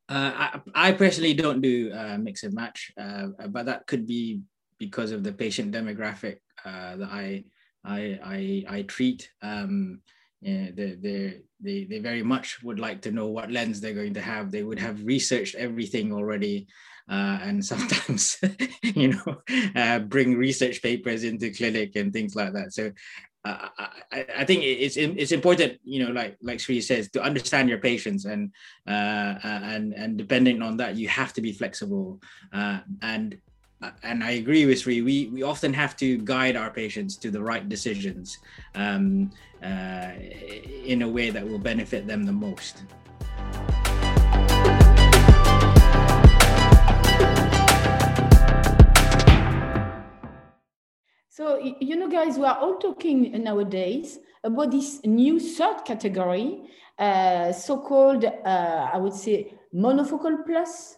[0.09, 4.43] Uh, I, I personally don't do uh, mix and match, uh, but that could be
[4.79, 7.45] because of the patient demographic uh, that I,
[7.85, 9.31] I, I, I treat.
[9.43, 10.01] Um,
[10.41, 14.15] yeah, they, they, they, they very much would like to know what lens they're going
[14.15, 14.51] to have.
[14.51, 16.69] They would have researched everything already
[17.09, 18.39] uh, and sometimes
[18.83, 19.43] you know
[19.75, 22.93] uh, bring research papers into clinic and things like that so
[23.45, 23.69] uh,
[24.13, 27.79] I, I, think it's it's important you know like like Sri says to understand your
[27.79, 28.53] patients and
[28.87, 32.21] uh, uh, and and depending on that you have to be flexible
[32.53, 33.39] uh, and
[34.03, 35.03] and I agree with Sri.
[35.03, 38.39] We we often have to guide our patients to the right decisions
[38.75, 39.31] um,
[39.63, 42.83] in a way that will benefit them the most.
[51.39, 56.63] So, you know, guys, we are all talking nowadays about this new third category,
[56.99, 60.98] uh, so-called, uh, I would say, monofocal plus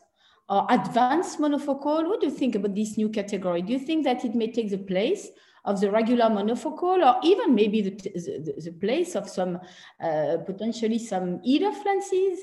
[0.50, 2.08] or advanced monofocal.
[2.08, 3.62] What do you think about this new category?
[3.62, 5.28] Do you think that it may take the place
[5.64, 9.60] of the regular monofocal or even maybe the, the, the place of some
[10.02, 12.40] uh, potentially some EDOF lenses?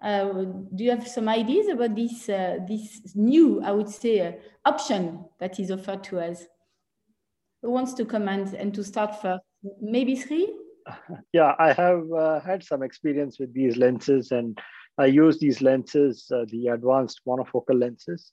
[0.00, 0.44] Uh,
[0.74, 4.32] do you have some ideas about this, uh, this new, I would say, uh,
[4.64, 6.46] option that is offered to us?
[7.60, 9.44] Who wants to comment and to start first?
[9.80, 10.48] Maybe Sri?
[11.32, 14.58] Yeah, I have uh, had some experience with these lenses and
[15.00, 18.32] I use these lenses, uh, the advanced monofocal lenses.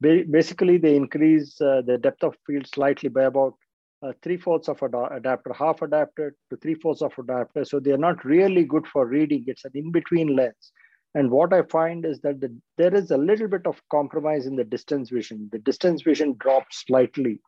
[0.00, 3.54] Ba basically, they increase uh, the depth of field slightly by about
[4.02, 7.66] uh, three-fourths of ad a diopter, half a diopter to three-fourths of a diopter.
[7.66, 9.44] So they're not really good for reading.
[9.46, 10.72] It's an in-between lens.
[11.14, 14.56] And what I find is that the, there is a little bit of compromise in
[14.56, 15.48] the distance vision.
[15.50, 17.40] The distance vision drops slightly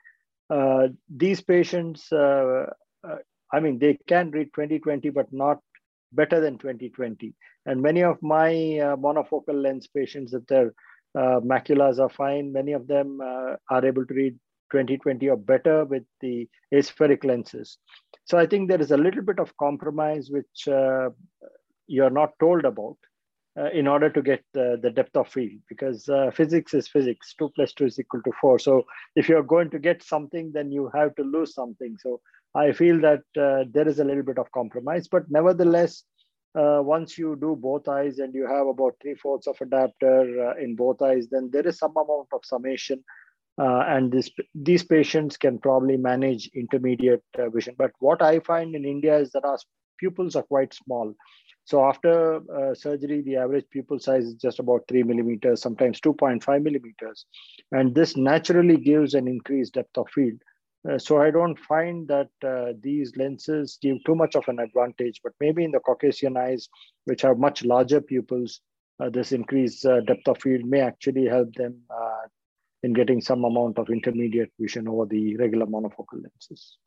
[0.50, 2.66] uh, these patients, uh,
[3.06, 3.16] uh,
[3.52, 5.60] I mean, they can read 20/20, but not
[6.12, 7.34] better than 20/20.
[7.66, 8.52] And many of my
[8.98, 10.72] monofocal lens patients, if their
[11.16, 14.38] maculas are fine, many of them are able to read
[14.72, 17.78] 20/20 or better with the aspheric lenses.
[18.24, 21.10] So I think there is a little bit of compromise which uh,
[21.86, 22.96] you're not told about
[23.58, 27.34] uh, in order to get uh, the depth of field because uh, physics is physics
[27.38, 28.84] 2 plus 2 is equal to 4 so
[29.16, 32.20] if you're going to get something then you have to lose something so
[32.54, 36.04] i feel that uh, there is a little bit of compromise but nevertheless
[36.56, 40.48] uh, once you do both eyes and you have about three fourths of a diopter
[40.48, 43.02] uh, in both eyes then there is some amount of summation
[43.62, 49.18] and this, these patients can probably manage intermediate vision but what i find in india
[49.18, 49.58] is that our
[49.98, 51.14] pupils are quite small
[51.70, 56.62] so after uh, surgery, the average pupil size is just about three millimeters, sometimes 2.5
[56.64, 57.26] millimeters.
[57.70, 60.42] And this naturally gives an increased depth of field.
[60.88, 65.20] Uh, so I don't find that uh, these lenses give too much of an advantage,
[65.22, 66.68] but maybe in the Caucasian eyes,
[67.04, 68.60] which have much larger pupils,
[68.98, 72.26] uh, this increased uh, depth of field may actually help them uh,
[72.82, 76.78] in getting some amount of intermediate vision over the regular monofocal lenses.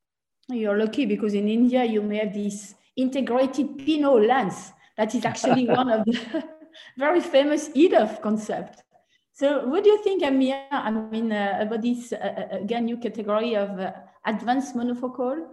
[0.50, 4.72] You're lucky because in India, you may have this integrated pinhole lens.
[4.98, 6.44] That is actually one of the
[6.98, 8.84] very famous EDOF concept.
[9.34, 12.98] So what do you think, Amir, I mean, uh, about this, uh, uh, again, new
[12.98, 13.92] category of uh,
[14.26, 15.48] advanced monofocal?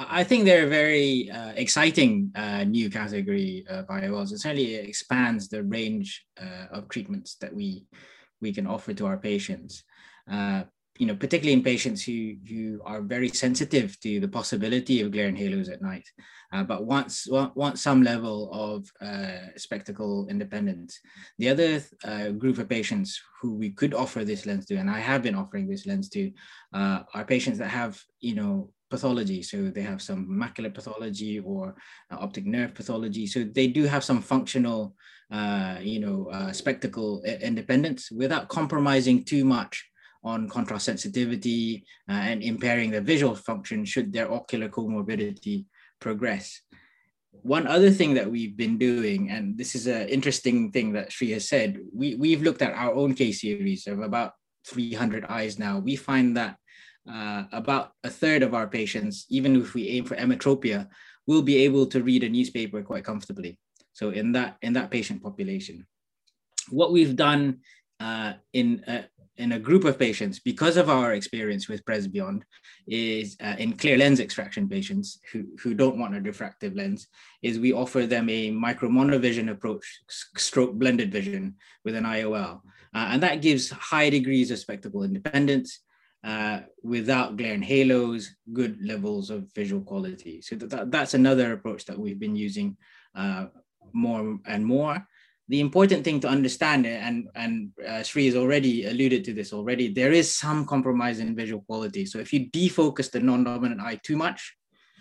[0.00, 4.32] I think they're a very uh, exciting uh, new category uh, IOLs.
[4.32, 6.26] It certainly expands the range
[6.72, 7.86] of treatments that we
[8.40, 9.84] we can offer to our patients
[11.00, 15.28] you know, particularly in patients who, who are very sensitive to the possibility of glare
[15.28, 16.06] and halos at night,
[16.52, 20.98] uh, but wants, want, want some level of uh, spectacle independence.
[21.38, 24.98] The other uh, group of patients who we could offer this lens to, and I
[24.98, 26.32] have been offering this lens to,
[26.72, 29.42] uh, are patients that have, you know, pathology.
[29.42, 31.76] So they have some macular pathology or
[32.10, 33.26] uh, optic nerve pathology.
[33.26, 34.96] So they do have some functional,
[35.30, 39.90] uh, you know, spectacle independence without compromising too much
[40.22, 45.64] on contrast sensitivity uh, and impairing the visual function should their ocular comorbidity
[46.00, 46.60] progress.
[47.42, 51.30] One other thing that we've been doing, and this is an interesting thing that Sri
[51.30, 54.32] has said, we, we've looked at our own case series of about
[54.66, 55.78] 300 eyes now.
[55.78, 56.56] We find that
[57.08, 60.88] uh, about a third of our patients, even if we aim for emmetropia,
[61.26, 63.58] will be able to read a newspaper quite comfortably.
[63.92, 65.86] So in that in that patient population,
[66.70, 67.60] what we've done
[67.98, 69.04] uh, in a,
[69.40, 72.42] in a group of patients because of our experience with Presbyond
[72.86, 77.08] is uh, in clear lens extraction patients who, who don't want a diffractive lens
[77.42, 82.60] is we offer them a micro monovision approach stroke blended vision with an IOL
[82.94, 85.80] uh, and that gives high degrees of spectacle independence
[86.22, 90.42] uh, without glare and halos, good levels of visual quality.
[90.42, 92.76] So that, that's another approach that we've been using
[93.14, 93.46] uh,
[93.92, 95.06] more and more.
[95.50, 99.92] The important thing to understand, and, and uh, Sri has already alluded to this already,
[99.92, 102.06] there is some compromise in visual quality.
[102.06, 104.56] So if you defocus the non-dominant eye too much,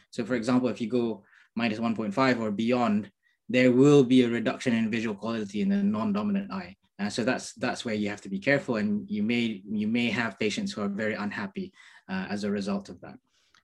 [0.10, 1.24] so for example, if you go
[1.56, 3.12] minus 1.5 or beyond,
[3.48, 6.76] there will be a reduction in visual quality in the non-dominant eye.
[6.98, 10.10] Uh, so that's that's where you have to be careful, and you may you may
[10.10, 11.72] have patients who are very unhappy
[12.10, 13.18] uh, as a result of that.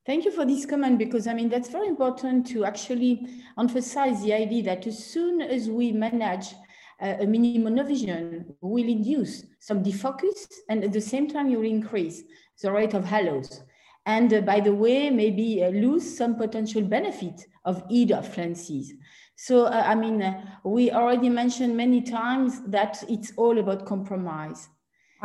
[0.06, 3.28] Thank you for this comment because I mean that's very important to actually
[3.60, 6.54] emphasize the idea that as soon as we manage
[7.02, 11.60] uh, a mini monovision, we will induce some defocus, and at the same time you
[11.60, 12.24] will increase
[12.62, 13.64] the rate of halos.
[14.06, 18.94] And uh, by the way, maybe uh, lose some potential benefit of EDOF lenses.
[19.36, 24.70] So, uh, I mean, uh, we already mentioned many times that it's all about compromise.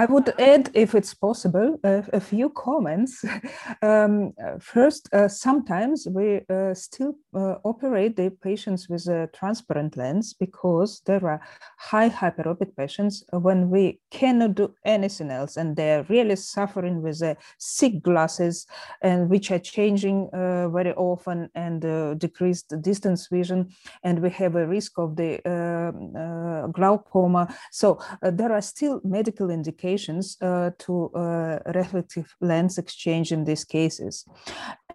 [0.00, 3.22] I would add, if it's possible, uh, a few comments.
[3.82, 10.32] um, first, uh, sometimes we uh, still uh, operate the patients with a transparent lens
[10.32, 11.42] because there are
[11.76, 17.34] high hyperopic patients when we cannot do anything else and they're really suffering with uh,
[17.58, 18.66] sick glasses
[19.02, 21.82] and which are changing uh, very often and
[22.18, 23.68] decreased distance vision
[24.02, 27.54] and we have a risk of the um, glaucoma.
[27.70, 34.24] So there are still medical indications uh, to uh, refractive lens exchange in these cases.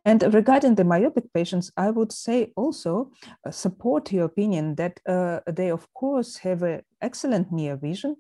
[0.06, 3.12] And regarding the myopic patients, I would say also
[3.46, 5.00] uh, support your opinion that
[5.56, 8.16] they, of course, have an excellent near vision.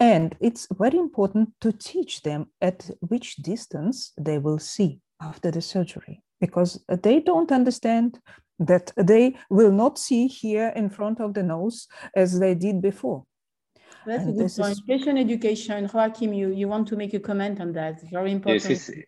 [0.00, 5.60] And it's very important to teach them at which distance they will see after the
[5.60, 8.20] surgery because they don't understand
[8.58, 13.24] that they will not see here in front of the nose as they did before.
[14.08, 14.72] That's and a good point.
[14.72, 14.80] Is...
[14.80, 18.00] Patient education, Joaquin, you, you want to make a comment on that?
[18.02, 18.64] It's very important.
[18.64, 19.00] Yes, it's,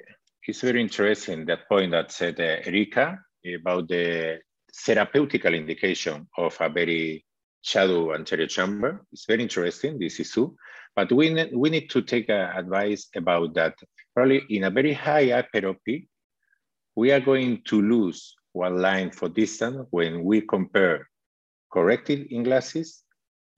[0.46, 3.18] it's very interesting that point that said uh, Erika
[3.58, 4.40] about the
[4.84, 7.24] therapeutical indication of a very
[7.62, 9.02] shallow anterior chamber.
[9.10, 10.54] It's very interesting, this is issue.
[10.94, 13.74] But we, ne we need to take uh, advice about that.
[14.14, 16.08] Probably in a very high aperopy,
[16.94, 21.08] we are going to lose one line for distance when we compare
[21.72, 23.02] corrected in glasses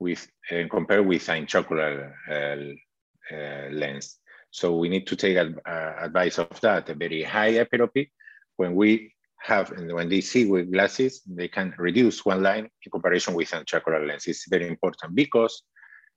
[0.03, 4.18] with uh, compared with intraocular uh, uh, lens.
[4.50, 6.90] So we need to take ad, advice of that.
[6.90, 8.11] A very high aperopy,
[8.57, 13.34] when we have when they see with glasses, they can reduce one line in comparison
[13.34, 14.26] with intraocular lens.
[14.26, 15.62] It's very important because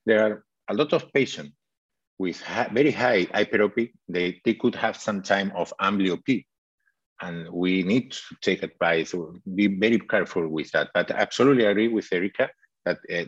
[0.04, 1.52] there are a lot of patients
[2.18, 3.92] with very high hyperopy.
[4.08, 6.44] They, they could have some time of amblyopia
[7.20, 9.14] and we need to take advice,
[9.54, 10.90] be very careful with that.
[10.94, 12.50] But absolutely agree with Erika
[12.84, 13.24] that uh,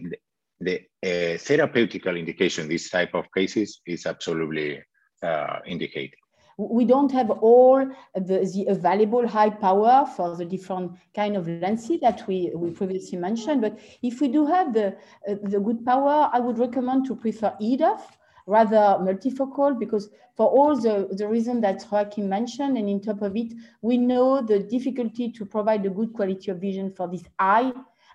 [0.60, 4.82] the uh, therapeutical indication, this type of cases is absolutely
[5.22, 6.14] uh, indicated.
[6.56, 7.86] We don't have all
[8.16, 13.16] the, the, available high power for the different kind of lenses that we, we previously
[13.16, 13.60] mentioned.
[13.60, 14.96] But if we do have the,
[15.28, 18.00] uh, the good power, I would recommend to prefer EDOF
[18.48, 23.36] rather multifocal because for all the, the reason that Joaquin mentioned and in top of
[23.36, 23.52] it,
[23.82, 27.72] we know the difficulty to provide a good quality of vision for these eye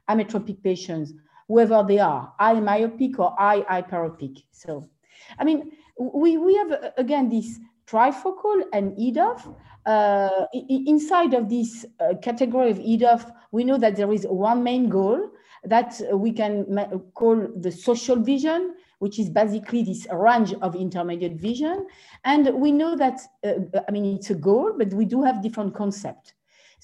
[0.10, 1.14] ametropic patients
[1.48, 4.44] whoever they are, eye myopic or eye hyperopic.
[4.52, 4.88] So,
[5.38, 9.56] I mean, we, we have, again, this trifocal and EDOF.
[9.86, 14.88] Uh, inside of this uh, category of EDOF, we know that there is one main
[14.88, 15.30] goal
[15.66, 16.66] that we can
[17.14, 21.86] call the social vision, which is basically this range of intermediate vision.
[22.24, 25.76] And we know that, uh, I mean, it's a goal, but we do have different
[25.76, 26.34] concepts.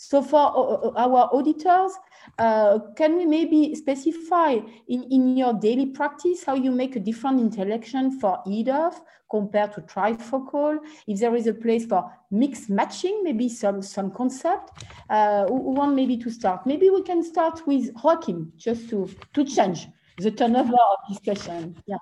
[0.02, 1.92] So for uh, our auditors,
[2.38, 7.42] uh, can we maybe specify in, in your daily practice how you make a different
[7.42, 8.94] interaction for EDOF
[9.30, 10.78] compared to trifocal?
[11.06, 16.16] If there is a place for mixed matching, maybe some, some concept, uh, want maybe
[16.16, 16.66] to start?
[16.66, 19.86] Maybe we can start with Joaquin, just to, to change
[20.18, 21.76] the turnover of discussion.
[21.86, 21.98] Yeah.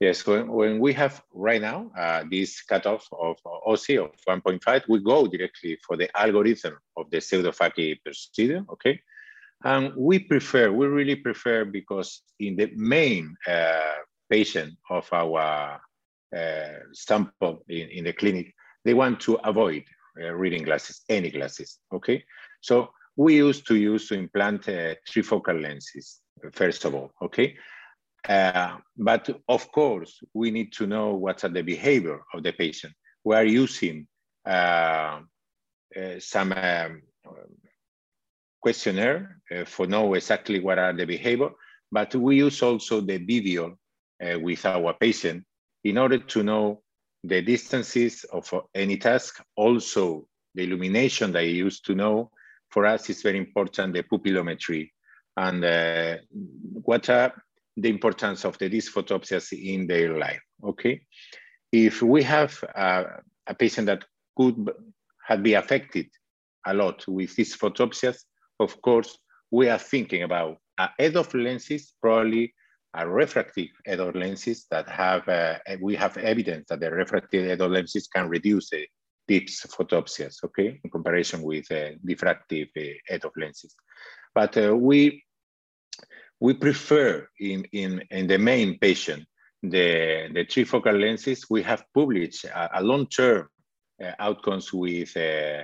[0.00, 3.36] Yes, when, when we have right now uh, this cutoff of
[3.68, 8.98] OSI of 1.5, we go directly for the algorithm of the pseudophakic procedure, okay?
[9.62, 13.96] And we prefer, we really prefer because in the main uh,
[14.30, 15.78] patient of our
[16.34, 18.54] uh, sample in, in the clinic,
[18.86, 19.84] they want to avoid
[20.18, 22.24] uh, reading glasses, any glasses, okay?
[22.62, 26.20] So we used to use to implant uh, trifocal lenses,
[26.52, 27.58] first of all, okay?
[28.28, 32.92] Uh, but of course, we need to know what's the behavior of the patient.
[33.24, 34.06] We are using
[34.46, 35.20] uh,
[35.96, 37.02] uh some um,
[38.60, 41.50] questionnaire uh, for know exactly what are the behavior,
[41.90, 43.76] but we use also the video
[44.22, 45.44] uh, with our patient
[45.84, 46.82] in order to know
[47.24, 49.42] the distances of any task.
[49.56, 52.30] Also, the illumination that you used to know,
[52.70, 54.90] for us is very important, the pupillometry
[55.36, 56.16] and uh,
[56.82, 57.32] what are
[57.76, 61.02] the importance of the dysphotopsias in their life, okay?
[61.72, 63.04] If we have uh,
[63.46, 64.04] a patient that
[64.36, 64.70] could
[65.26, 66.06] have been affected
[66.66, 68.24] a lot with dysphotopsias,
[68.58, 69.18] of course,
[69.50, 70.58] we are thinking about
[70.98, 72.54] EDOF lenses, probably
[72.94, 78.08] a refractive EDOF lenses that have, uh, we have evidence that the refractive EDOF lenses
[78.08, 78.86] can reduce the
[79.28, 83.74] dysphotopsias, okay, in comparison with uh, diffractive uh, EDOF lenses.
[84.34, 85.22] But uh, we,
[86.40, 89.24] we prefer in, in, in the main patient,
[89.62, 93.48] the, the trifocal lenses, we have published a, a long-term
[94.02, 95.62] uh, outcomes with uh,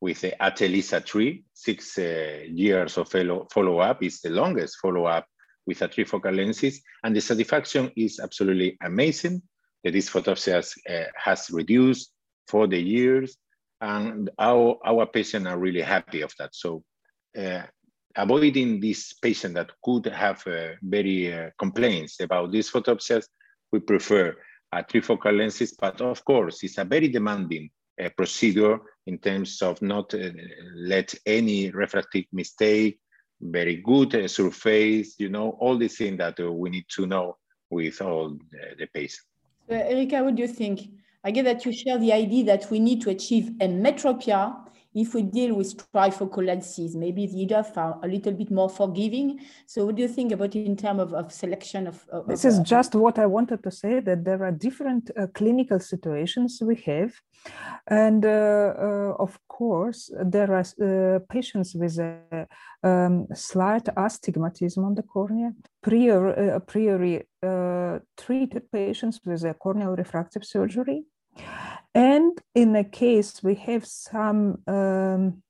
[0.00, 5.24] with the AT LISA tri, six uh, years of follow-up is the longest follow-up
[5.64, 9.40] with a trifocal lenses, and the satisfaction is absolutely amazing.
[9.84, 10.58] The dysphotopsia
[10.90, 12.12] uh, has reduced
[12.48, 13.36] for the years,
[13.80, 16.52] and our, our patients are really happy of that.
[16.52, 16.82] So
[17.38, 17.62] uh,
[18.16, 23.26] avoiding this patient that could have uh, very uh, complaints about dysphotopsias,
[23.72, 24.36] we prefer
[24.72, 27.70] a trifocal lenses, but of course, it's a very demanding
[28.02, 30.14] uh, procedure in terms of not
[30.74, 32.98] let any refractive mistake,
[33.40, 37.36] very good surface, you know, all the things that we need to know
[37.70, 38.38] with all
[38.78, 39.26] the, patients.
[39.68, 40.80] So, Erika, what do you think?
[41.24, 44.54] I get that you share the idea that we need to achieve emmetropia
[44.94, 49.40] if we deal with trifocal lenses, maybe the EDOF are a little bit more forgiving.
[49.66, 52.44] So what do you think about it in terms of, of selection of, of This
[52.44, 56.76] is just what I wanted to say, that there are different uh, clinical situations we
[56.86, 57.12] have.
[57.88, 62.46] And uh, uh, of course, there are uh, patients with a
[62.82, 69.96] um, slight astigmatism on the cornea, prior, uh, priori uh, treated patients with a corneal
[69.96, 71.04] refractive surgery
[71.94, 75.42] and in a case we have some um,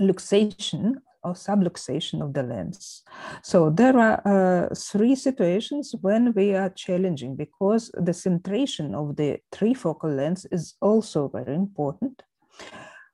[0.00, 0.94] luxation
[1.24, 3.02] or subluxation of the lens.
[3.42, 9.38] So there are uh, three situations when we are challenging because the centration of the
[9.52, 12.22] trifocal lens is also very important.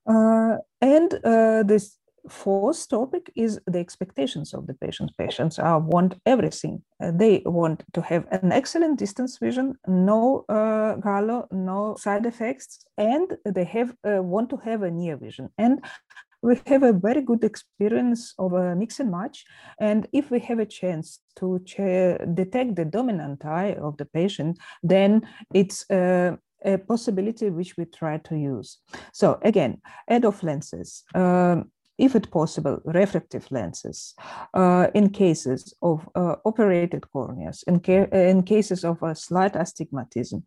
[0.06, 1.98] Uh, and uh, this
[2.28, 5.14] fourth topic is the expectations of the patients.
[5.16, 6.82] Patients uh, want everything.
[7.02, 12.84] Uh, they want to have an excellent distance vision, no uh, halo, no side effects,
[12.96, 15.48] and they have uh, want to have a near vision.
[15.58, 15.80] And
[16.42, 19.44] we have a very good experience of a mix and match.
[19.80, 24.58] And if we have a chance to ch- detect the dominant eye of the patient,
[24.82, 28.78] then it's uh, a possibility which we try to use.
[29.12, 31.04] So again, EDOF lenses.
[31.14, 34.14] Um, if it possible, refractive lenses
[34.54, 40.44] uh, in cases of uh, operated corneas, in, ca in cases of a slight astigmatism,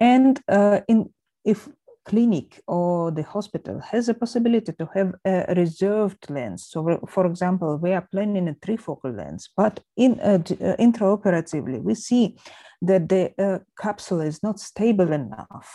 [0.00, 1.10] and uh, in
[1.44, 1.68] if
[2.08, 6.66] clinic or the hospital has a possibility to have a reserved lens.
[6.70, 10.38] So, for example, we are planning a trifocal lens, but in uh,
[10.78, 12.36] intraoperatively, we see
[12.80, 15.68] that the uh, capsule is not stable enough.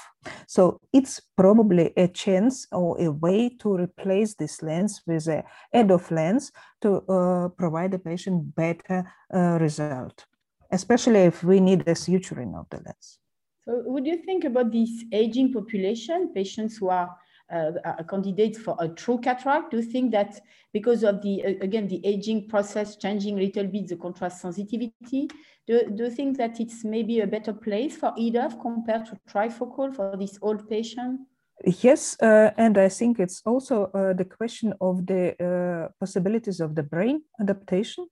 [0.47, 5.43] So it's probably a chance or a way to replace this lens with a
[5.75, 9.03] EDOF lens to uh, provide the patient better
[9.33, 10.25] uh, result,
[10.71, 13.19] especially if we need a suturing of the lens.
[13.65, 17.15] So would you think about this aging population, patients who are
[17.51, 19.71] uh, candidates for a true cataract?
[19.71, 20.41] Do you think that
[20.73, 25.29] because of the, uh, again, the aging process changing a little bit the contrast sensitivity,
[25.65, 29.95] do, do you think that it's maybe a better place for EDOF compared to trifocal
[29.95, 31.21] for this old patient?
[31.63, 36.75] Yes, uh, and I think it's also uh, the question of the uh, possibilities of
[36.75, 38.07] the brain adaptation.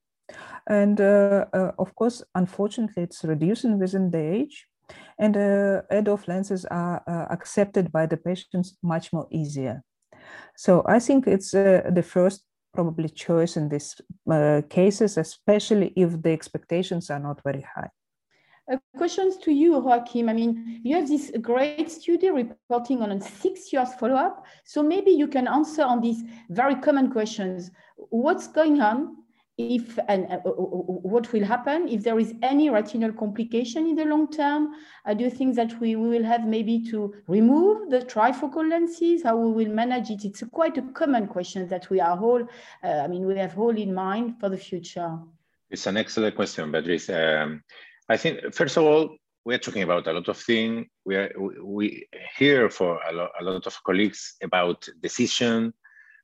[0.70, 4.68] And uh, uh, of course, unfortunately, it's reducing within the age.
[5.20, 9.84] And uh, EDOF lenses are accepted by the patients much more easier.
[10.56, 13.96] So I think it's the first probably choice in these
[14.32, 17.90] uh, cases, especially if the expectations are not very high.
[18.72, 20.30] Uh, questions to you, Joaquin.
[20.30, 24.46] I mean, you have this great study reporting on a six years follow-up.
[24.64, 27.72] So maybe you can answer on these very common questions.
[27.98, 29.18] What's going on
[29.70, 34.30] if and uh, what will happen if there is any retinal complication in the long
[34.32, 34.74] term?
[35.06, 39.24] I do you think that we, we will have maybe to remove the trifocal lenses,
[39.24, 40.26] how we will manage it.
[40.26, 42.44] It's a quite a common question that we are all,
[42.84, 45.18] uh, I mean, we have all in mind for the future.
[45.70, 47.10] It's an excellent question, Beatrice.
[47.10, 47.64] Um,
[48.10, 50.86] I think, first of all, we're talking about a lot of things.
[51.06, 51.32] We, are,
[51.64, 52.08] we
[52.38, 55.74] hear for a lot, a lot of colleagues about decision,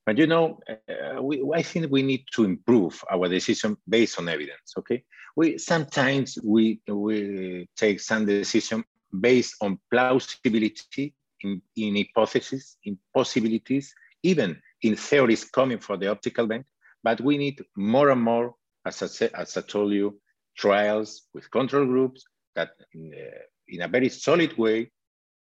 [0.08, 4.30] but you know, uh, we, I think we need to improve our decision based on
[4.30, 4.74] evidence.
[4.78, 5.04] Okay,
[5.36, 8.86] we sometimes we we take some decision
[9.20, 13.94] based on plausibility in, in hypotheses, in possibilities,
[14.24, 16.66] even in theories coming from the optical bench.
[17.04, 18.56] But we need more and more,
[18.86, 20.22] as I, as I told you,
[20.56, 22.24] trials with control groups
[22.56, 24.90] that in, uh, in a very solid way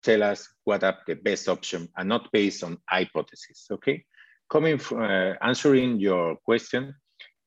[0.02, 4.02] tell us what are the best option and not based on hypotheses, okay?
[4.48, 6.94] Coming from uh, answering your question,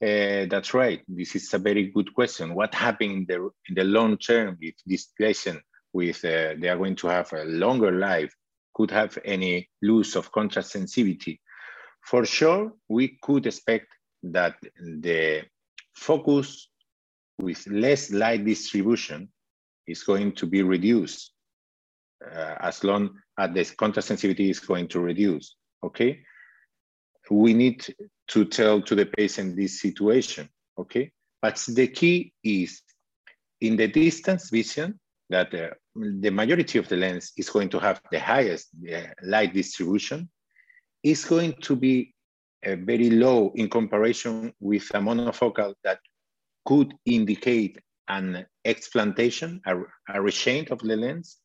[0.02, 1.02] uh, that's right.
[1.08, 2.56] This is a very good question.
[2.56, 6.78] What happened in the in the long term if this patient with uh, they are
[6.78, 8.34] going to have a longer life
[8.74, 11.41] could have any loss of contrast sensitivity?
[12.02, 13.88] For sure, we could expect
[14.24, 15.43] that the
[15.93, 16.70] focus
[17.39, 19.30] with less light distribution
[19.86, 21.34] is going to be reduced
[22.26, 25.56] uh, as long as the contrast sensitivity is going to reduce.
[25.84, 26.22] Okay,
[27.30, 27.86] we need
[28.30, 31.11] to tell to the patient this situation, okay?
[31.41, 32.82] But the key is
[33.61, 34.99] in the distance vision
[35.30, 39.53] that uh, the majority of the lens is going to have the highest uh, light
[39.53, 40.30] distribution,
[41.03, 42.13] is going to be
[42.65, 45.99] uh, very low in comparison with a monofocal that
[46.65, 49.75] could indicate an explantation, a,
[50.09, 50.21] a
[50.71, 51.38] of the lens.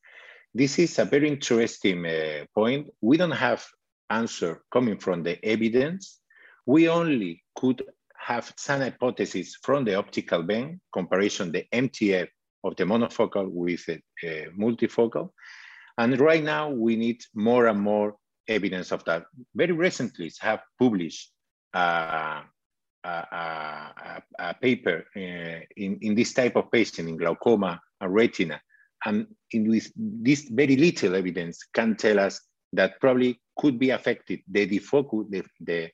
[0.54, 2.88] This is a very interesting uh, point.
[3.00, 3.64] We don't have
[4.10, 6.20] answer coming from the evidence,
[6.66, 7.82] we only could
[8.16, 12.28] have some hypotheses from the optical bench comparison the MTF
[12.64, 15.30] of the monofocal with the uh, multifocal.
[15.98, 18.16] And right now we need more and more
[18.48, 19.24] evidence of that.
[19.54, 21.30] Very recently have published
[21.74, 22.40] uh,
[23.04, 28.60] a, a, a, paper uh, in, in this type of patient in glaucoma and retina.
[29.04, 32.40] And in with this very little evidence can tell us
[32.76, 35.90] that probably could be affected the defocus, the, the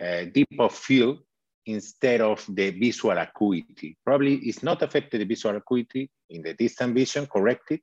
[0.00, 1.18] uh, deep of field
[1.66, 3.96] instead of the visual acuity.
[4.04, 7.80] Probably it's not affected the visual acuity in the distant vision, corrected.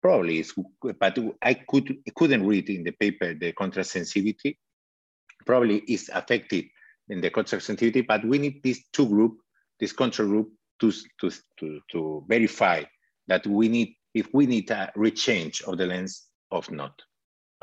[0.00, 0.52] Probably it's,
[0.98, 4.58] but I could couldn't read in the paper the contrast sensitivity.
[5.46, 6.66] Probably is affected
[7.08, 9.38] in the contrast sensitivity, but we need these two group,
[9.80, 12.82] this control group to, to, to, to verify
[13.26, 17.00] that we need, if we need a rechange of the lens of not.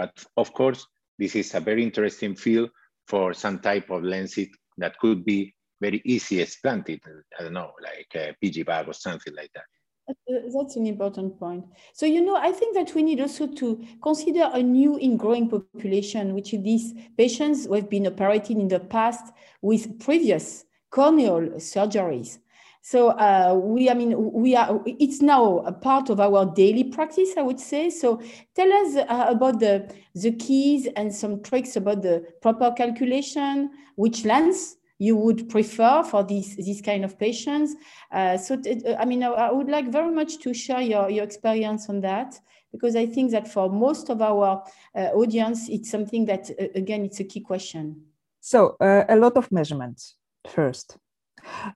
[0.02, 0.88] But of course,
[1.20, 2.72] this is a very interesting field
[3.08, 4.48] for some type of lenses
[4.80, 7.02] that could be very easy explanted.
[7.38, 9.70] I don't know, like a PG bag or something like that.
[10.10, 11.66] Uh, that's an important point.
[11.94, 16.34] So, you know, I think that we need also to consider a new ingrowing population,
[16.34, 19.32] which is these patients who have been operated in the past
[19.62, 22.40] with previous corneal surgeries.
[22.82, 24.82] So uh, we, I mean, we are.
[24.86, 27.92] It's now a part of our daily practice, I would say.
[27.92, 28.20] So
[28.56, 34.26] tell us uh, about the the keys and some tricks about the proper calculation, which
[34.26, 37.76] lens you would prefer for these these kind of patients.
[38.12, 41.88] Uh, so uh, I mean, I would like very much to share your your experience
[41.88, 42.40] on that
[42.72, 44.64] because I think that for most of our
[44.96, 48.06] uh, audience, it's something that uh, again, it's a key question.
[48.40, 50.16] So a lot of measurements
[50.48, 50.98] first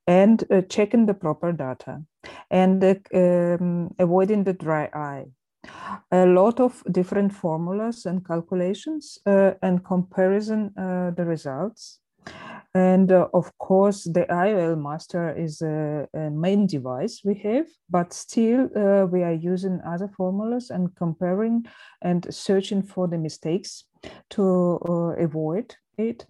[0.07, 2.01] and uh, checking the proper data
[2.49, 5.25] and uh, um, avoiding the dry eye.
[6.11, 11.99] A lot of different formulas and calculations uh, and comparison uh, the results.
[12.73, 18.11] And uh, of course, the IOL master is a, a, main device we have, but
[18.13, 21.65] still uh, we are using other formulas and comparing
[22.01, 23.85] and searching for the mistakes
[24.31, 24.43] to
[25.17, 26.25] avoid it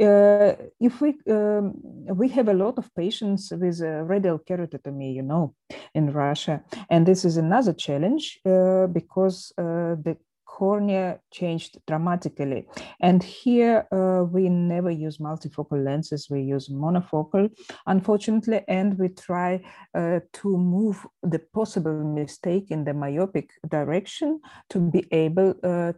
[0.00, 1.74] uh, if we um,
[2.14, 5.54] we have a lot of patients with uh, radial keratotomy, you know,
[5.94, 12.66] in Russia, and this is another challenge uh, because uh, the cornea changed dramatically.
[13.00, 17.50] And here uh, we never use multifocal lenses; we use monofocal,
[17.86, 19.62] unfortunately, and we try
[19.94, 24.40] uh, to move the possible mistake in the myopic direction
[24.70, 25.54] to be able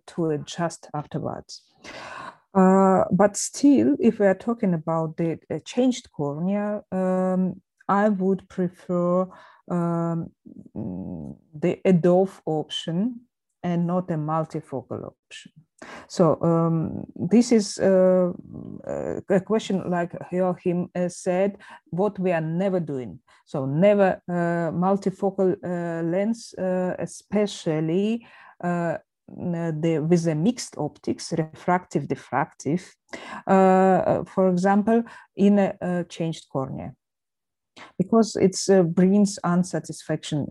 [0.06, 1.62] to adjust afterwards.
[2.54, 9.26] Uh, but still, if we are talking about the changed cornea, um, I would prefer
[9.70, 10.30] um,
[10.74, 13.20] the EDOF option
[13.62, 15.52] and not a multifocal option.
[16.08, 18.32] So um, this is uh,
[19.28, 21.58] a question like Joaquin said,
[21.90, 23.18] what we are never doing.
[23.46, 28.26] So never uh, multifocal uh, lens, uh, especially
[28.62, 28.98] uh,
[29.40, 32.82] Uh, the, with the mixed optics, refractive, diffractive,
[33.46, 35.02] uh, uh, for example,
[35.36, 36.92] in a, a, changed cornea.
[37.96, 38.56] Because it
[38.94, 40.46] brings unsatisfaction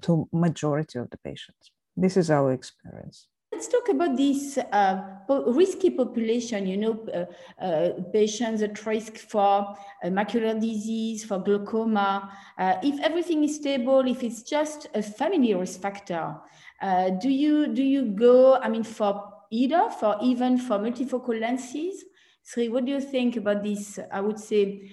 [0.00, 1.70] to majority of the patients.
[1.96, 3.28] This is our experience.
[3.56, 5.00] Let's talk about this uh,
[5.46, 12.30] risky population, you know, uh, uh, patients at risk for uh, macular disease, for glaucoma.
[12.58, 16.36] Uh, if everything is stable, if it's just a family risk factor,
[16.82, 22.04] uh, do you do you go, I mean, for either, for even for multifocal lenses?
[22.42, 24.90] Sri, what do you think about this, I would say,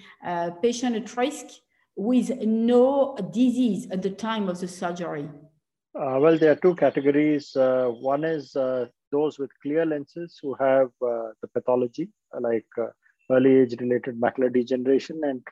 [0.62, 1.44] patient at risk
[1.96, 5.28] with no disease at the time of the surgery?
[5.94, 7.54] Uh, well, there are two categories.
[7.54, 12.08] Uh, one is uh, those with clear lenses who have uh, the pathology,
[12.40, 12.88] like uh,
[13.30, 15.20] early age related macular degeneration.
[15.22, 15.42] And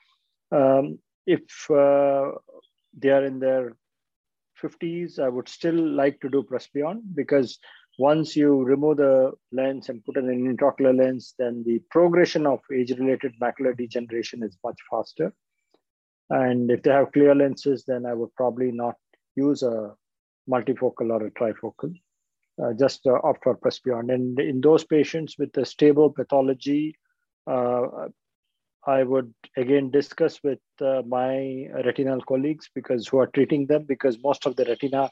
[0.51, 2.33] um, if uh,
[2.99, 3.77] they are in their
[4.61, 7.59] 50s, I would still like to do Presbyond because
[7.99, 12.91] once you remove the lens and put an intraocular lens, then the progression of age
[12.91, 15.33] related macular degeneration is much faster.
[16.31, 18.97] And if they have clear lenses, then I would probably not
[19.37, 19.95] use a
[20.51, 21.95] multifocal or a trifocal,
[22.63, 24.13] uh, just uh, opt for Presbyond.
[24.13, 26.97] And in those patients with a stable pathology,
[27.47, 28.09] uh,
[28.87, 34.19] I would again discuss with uh, my retinal colleagues because who are treating them because
[34.23, 35.09] most of the retina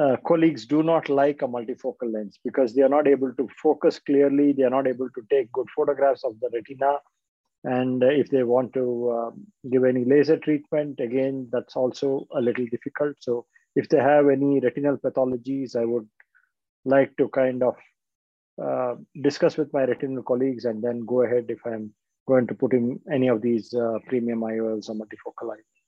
[0.00, 3.98] uh, colleagues do not like a multifocal lens because they are not able to focus
[3.98, 4.52] clearly.
[4.52, 6.98] They are not able to take good photographs of the retina.
[7.64, 12.66] And if they want to um, give any laser treatment, again, that's also a little
[12.70, 13.16] difficult.
[13.18, 16.08] So if they have any retinal pathologies, I would
[16.84, 17.76] like to kind of
[18.62, 21.92] uh, discuss with my retinal colleagues and then go ahead if I'm
[22.26, 25.80] going to put in any of these uh, premium IOLs or multifocal IOLs.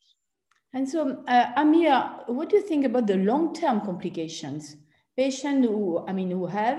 [0.74, 1.94] And so, uh, Amir,
[2.26, 4.76] what do you think about the long-term complications?
[5.16, 6.78] Patients who, I mean, who have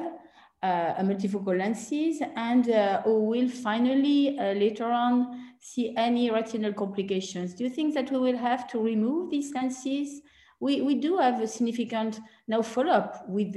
[0.64, 6.74] uh, a multifocal lenses and uh, who will finally uh, later on see any retinal
[6.74, 7.54] complications.
[7.54, 10.22] Do you think that we will have to remove these lenses
[10.64, 13.56] we, we do have a significant now follow-up with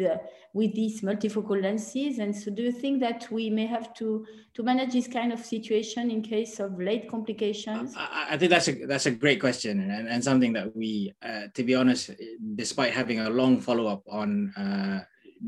[0.53, 2.19] with these multifocal lenses.
[2.19, 5.41] And so do you think that we may have to, to manage this kind of
[5.45, 7.95] situation in case of late complications?
[7.97, 11.43] I, I think that's a, that's a great question and, and something that we, uh,
[11.53, 12.11] to be honest,
[12.55, 15.01] despite having a long follow-up on, uh,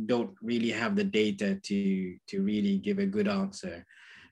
[0.04, 3.86] don't really have the data to, to really give a good answer.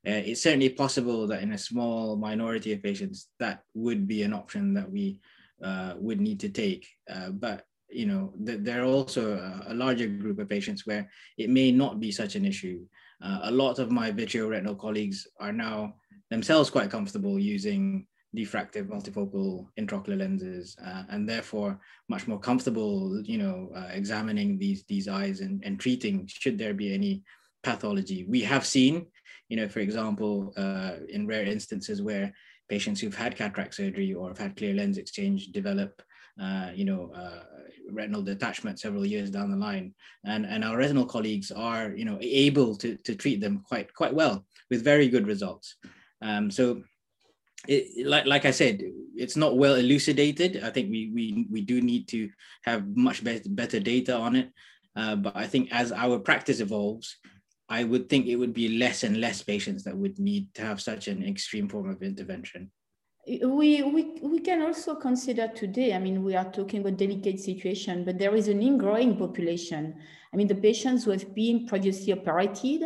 [0.07, 4.35] Uh, it's certainly possible that in a small minority of patients, that would be an
[4.35, 5.19] option that we
[5.63, 6.87] uh, would need to take.
[7.11, 11.09] Uh, but you know, th- there are also a, a, larger group of patients where
[11.39, 12.85] it may not be such an issue.
[13.23, 15.95] Uh, a lot of my vitreoretinal colleagues are now
[16.31, 23.39] themselves quite comfortable using diffractive multifocal intraocular lenses uh, and therefore much more comfortable you
[23.39, 27.23] know uh, examining these these eyes and, and treating should there be any
[27.63, 29.07] pathology we have seen
[29.49, 32.33] you know for example uh, in rare instances where
[32.69, 36.03] patients who've had cataract surgery or have had clear lens exchange develop
[36.41, 37.45] uh, you know, uh,
[37.91, 39.95] retinal detachment several years down the line.
[40.25, 44.15] And, and our retinal colleagues are, you know, able to, to treat them quite, quite
[44.15, 45.77] well with very good results.
[46.21, 46.83] Um, so
[47.69, 48.83] it, like, like I said,
[49.15, 50.63] it's not well elucidated.
[50.63, 52.29] I think we, we, we do need to
[52.65, 54.51] have much better, better data on it.
[54.95, 57.17] Uh, but I think as our practice evolves,
[57.69, 60.81] I would think it would be less and less patients that would need to have
[60.81, 62.71] such an extreme form of intervention.
[63.27, 68.05] We, we, we can also consider today, I mean, we are talking about delicate situation,
[68.05, 69.97] but there is an ingrowing population.
[70.33, 72.83] I mean, the patients who have been previously operated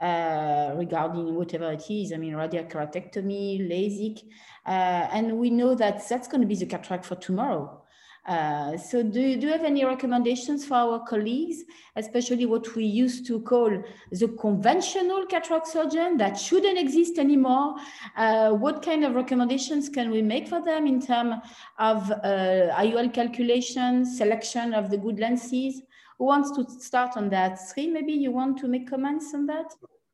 [0.00, 4.24] uh, regarding whatever it is, I mean, radial keratotomy, LASIK,
[4.66, 7.83] uh, and we know that that's going to be the cataract for tomorrow.
[8.26, 11.64] Uh, so do you, do you have any recommendations for our colleagues,
[11.96, 13.70] especially what we used to call
[14.12, 17.74] the conventional cataract surgeon that shouldn't exist anymore?
[18.16, 21.34] Uh, what kind of recommendations can we make for them in terms
[21.78, 25.82] of uh, IOL calculation, selection of the good lenses?
[26.18, 27.58] Who wants to start on that?
[27.58, 29.66] Sri, maybe you want to make comments on that?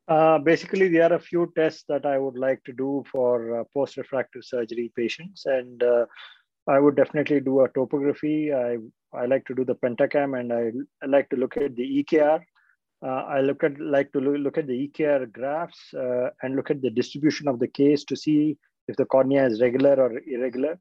[0.07, 3.63] Uh, basically, there are a few tests that I would like to do for uh,
[3.73, 5.45] post-refractive surgery patients.
[5.45, 6.05] And uh,
[6.67, 8.53] I would definitely do a topography.
[8.53, 8.77] I,
[9.13, 10.71] I like to do the pentacam and I,
[11.03, 12.41] I like to look at the EKR.
[13.03, 16.81] Uh, I look at like to look at the EKR graphs uh, and look at
[16.81, 18.57] the distribution of the case to see
[18.87, 20.79] if the cornea is regular or irregular.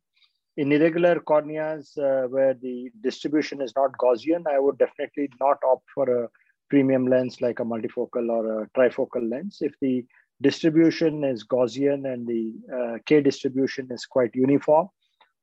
[0.59, 5.87] In irregular corneas uh, where the distribution is not Gaussian, I would definitely not opt
[5.95, 6.28] for a
[6.68, 9.59] premium lens like a multifocal or a trifocal lens.
[9.62, 10.05] If the
[10.43, 14.89] distribution is Gaussian and the uh, K distribution is quite uniform,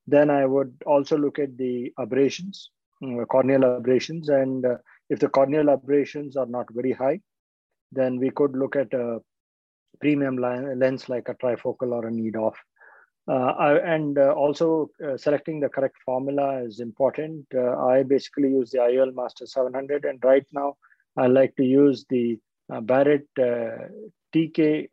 [0.08, 2.72] then I would also look at the aberrations,
[3.04, 4.30] uh, corneal aberrations.
[4.30, 4.78] And uh,
[5.10, 7.20] if the corneal aberrations are not very high,
[7.92, 9.20] then we could look at a
[10.00, 12.54] premium lens like a trifocal or a EDOF.
[13.30, 17.46] Uh, and uh, also uh, selecting the correct formula is important.
[17.54, 20.78] Uh, I basically use the IOL Master 700 and right now
[21.18, 22.40] I like to use the
[22.72, 24.88] uh, Barrett TK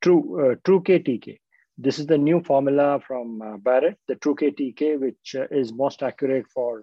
[0.00, 1.38] True True K TK.
[1.78, 6.46] This is the new formula from Barrett, the True K TK, which is most accurate
[6.52, 6.82] for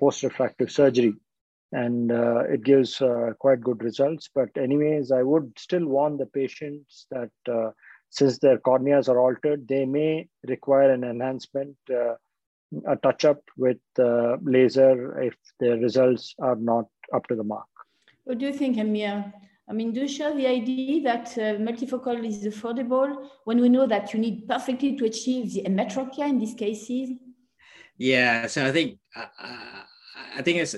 [0.00, 1.14] post-refractive surgery
[1.72, 4.28] and uh, it gives uh, quite good results.
[4.34, 7.70] But anyways, I would still warn the patients that uh,
[8.10, 12.14] since their corneas are altered, they may require an enhancement, uh,
[12.86, 17.66] a touch up with uh, laser if their results are not up to the mark.
[18.24, 19.32] What do you think, Amir?
[19.72, 23.86] I mean, do you share the idea that uh, multifocal is affordable when we know
[23.86, 27.08] that you need perfectly to achieve the emmetropia in these cases?
[27.96, 30.76] Yeah, so I think I think it's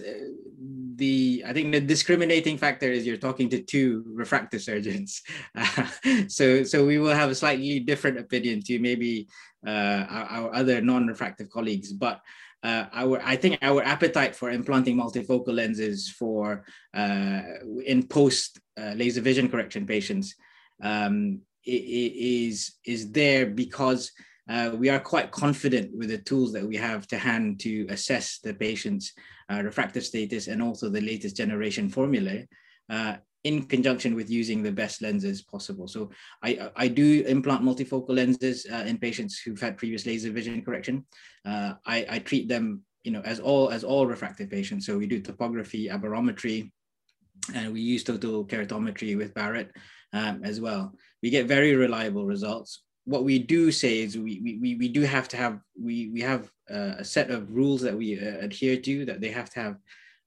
[0.94, 5.22] the I think the discriminating factor is you're talking to two refractive surgeons,
[5.56, 5.88] uh,
[6.28, 9.26] so so we will have a slightly different opinion to maybe
[9.66, 12.20] uh, our, our, other non-refractive colleagues, but.
[12.64, 17.42] Uh, our, I think our appetite for implanting multifocal lenses for uh,
[17.84, 20.34] in post uh, laser vision correction patients
[20.82, 24.10] um, is is there because
[24.48, 28.38] uh, we are quite confident with the tools that we have to hand to assess
[28.38, 29.12] the patient's
[29.50, 32.46] uh, refractive status and also the latest generation formulae
[32.90, 35.86] uh, in conjunction with using the best lenses possible.
[35.86, 36.10] So
[36.42, 41.04] I, I do implant multifocal lenses uh, in patients who've had previous laser vision correction.
[41.44, 44.86] Uh, I, I treat them you know, as all as all refractive patients.
[44.86, 46.70] So we do topography, aberrometry,
[47.54, 49.70] and we use total keratometry with Barrett
[50.14, 50.94] um, as well.
[51.22, 55.28] We get very reliable results what we do say is we, we, we do have
[55.28, 59.04] to have we, we have uh, a set of rules that we uh, adhere to
[59.04, 59.76] that they have to have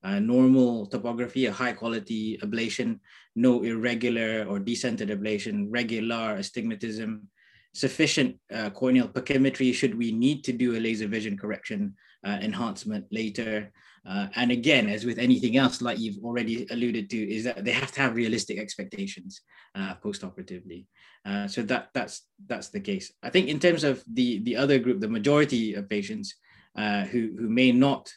[0.03, 2.99] uh, normal topography, a high quality ablation,
[3.35, 7.27] no irregular or decentered ablation, regular astigmatism,
[7.73, 11.95] sufficient uh, corneal pachymetry should we need to do a laser vision correction
[12.25, 13.71] uh, enhancement later.
[14.07, 17.71] Uh, and again, as with anything else, like you've already alluded to, is that they
[17.71, 19.41] have to have realistic expectations
[19.75, 20.87] uh, post-operatively.
[21.25, 23.11] Uh, so that that's that's the case.
[23.21, 26.35] I think in terms of the the other group, the majority of patients
[26.77, 28.09] uh, who who may not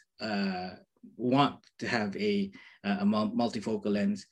[1.17, 2.51] want to have a
[2.83, 4.25] a multifocal lens,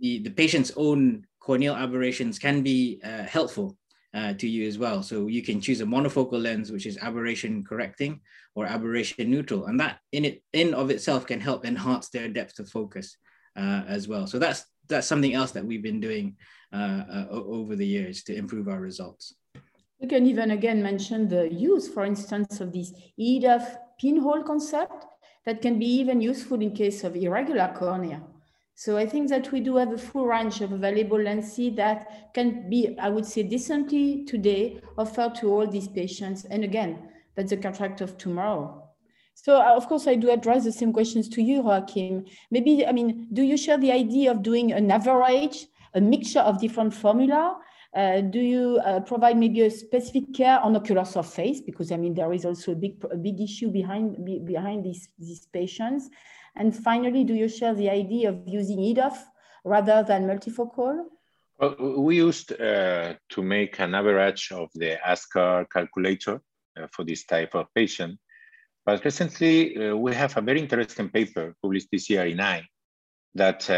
[0.00, 3.76] the the patient's own corneal aberrations can be uh, helpful
[4.14, 5.02] uh, to you as well.
[5.02, 8.20] So you can choose a monofocal lens, which is aberration correcting
[8.54, 9.66] or aberration neutral.
[9.66, 13.16] And that in it in of itself can help enhance their depth of focus
[13.56, 14.26] uh, as well.
[14.26, 16.36] So that's that's something else that we've been doing
[16.72, 19.34] uh, uh, over the years to improve our results.
[20.00, 25.06] You can even again mention the use, for instance, of this EDOF pinhole concept
[25.44, 28.22] that can be even useful in case of irregular cornea.
[28.74, 32.68] So I think that we do have a full range of available lenses that can
[32.70, 36.44] be, I would say, decently today offered to all these patients.
[36.46, 38.88] And again, that's the cataract of tomorrow.
[39.34, 42.26] So uh, of course, I do address the same questions to you, Joaquin.
[42.50, 46.60] Maybe, I mean, do you share the idea of doing an average, a mixture of
[46.60, 47.58] different formula?
[47.94, 51.60] Uh, do you uh, provide maybe a specific care on ocular surface?
[51.60, 55.46] Because I mean, there is also a big, a big issue behind, behind these, these
[55.52, 56.08] patients.
[56.56, 59.16] And finally, do you share the idea of using EDOF
[59.64, 61.04] rather than multifocal?
[61.58, 66.40] Well, we used uh, to make an average of the ASCRS calculator
[66.80, 68.18] uh, for this type of patient.
[68.84, 72.66] But recently, uh, we have a very interesting paper published this year in Eye
[73.34, 73.70] that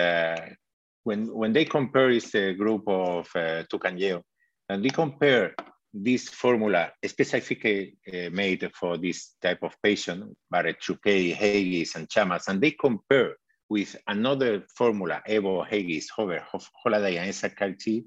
[1.05, 4.23] when, when they compare this group of uh, Tucanyeo,
[4.69, 5.55] and they compare
[5.93, 12.09] this formula specifically uh, made for this type of patient, Barrett True K, Haigis, and
[12.09, 13.37] Shammas, and they compare
[13.69, 16.43] with another formula, Evo, Haigis, Hoffer,
[16.85, 18.05] Holladay, and SRKT,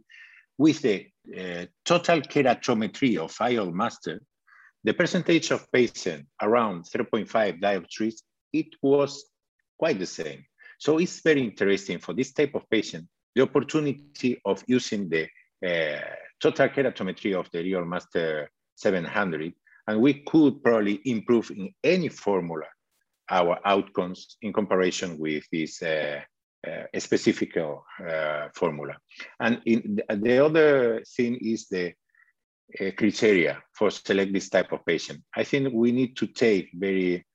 [0.57, 4.21] with the uh, total keratometry of IOL master,
[4.83, 8.15] the percentage of patient around 0.5 dioptries,
[8.53, 9.25] it was
[9.77, 10.43] quite the same.
[10.77, 15.27] So it's very interesting for this type of patient, the opportunity of using the
[15.65, 16.01] uh,
[16.39, 19.53] total keratometry of the IOL Master 700,
[19.87, 22.65] and we could probably improve in any formula
[23.29, 26.21] our outcomes in comparison with this uh,
[26.65, 28.95] uh, specific uh, formula.
[29.39, 31.93] And in, the other thing is the
[32.79, 35.23] uh, criteria for select this type of patient.
[35.35, 37.25] I think we need to take very,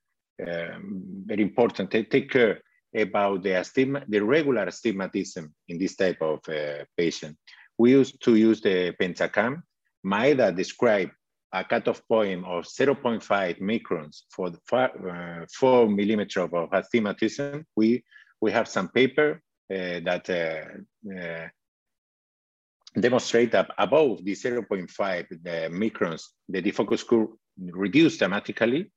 [0.47, 2.61] um, very important, take care
[2.95, 7.37] about the, astigma, the regular astigmatism in this type of uh, patient.
[7.77, 9.63] We used to use the Pentacam.
[10.05, 11.11] Maeda described
[11.51, 17.65] a cutoff point of 0.5 microns for the four, uh, four millimeter of astigmatism.
[17.75, 18.03] We,
[18.41, 19.41] we have some paper
[19.71, 21.47] uh, that uh, uh,
[22.99, 28.91] demonstrate that above the 0.5 the microns, the defocus curve reduced dramatically,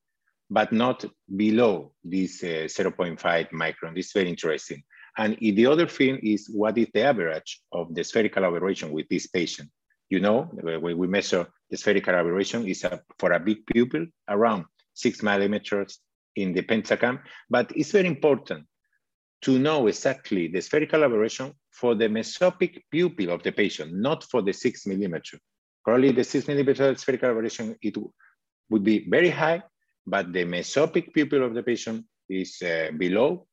[0.49, 3.95] but not below this uh, 0.5 micron.
[3.95, 4.83] This is very interesting.
[5.17, 9.27] And the other thing is what is the average of the spherical aberration with this
[9.27, 9.69] patient?
[10.09, 12.85] You know, when we measure the spherical aberration is
[13.19, 15.99] for a big pupil around six millimeters
[16.35, 17.19] in the pentacam,
[17.49, 18.65] but it's very important
[19.41, 24.41] to know exactly the spherical aberration for the mesopic pupil of the patient, not for
[24.41, 25.37] the six millimeter.
[25.83, 27.97] Probably the six millimeter spherical aberration, it
[28.69, 29.63] would be very high,
[30.07, 33.45] but the mesopic pupil of the patient is uh, below.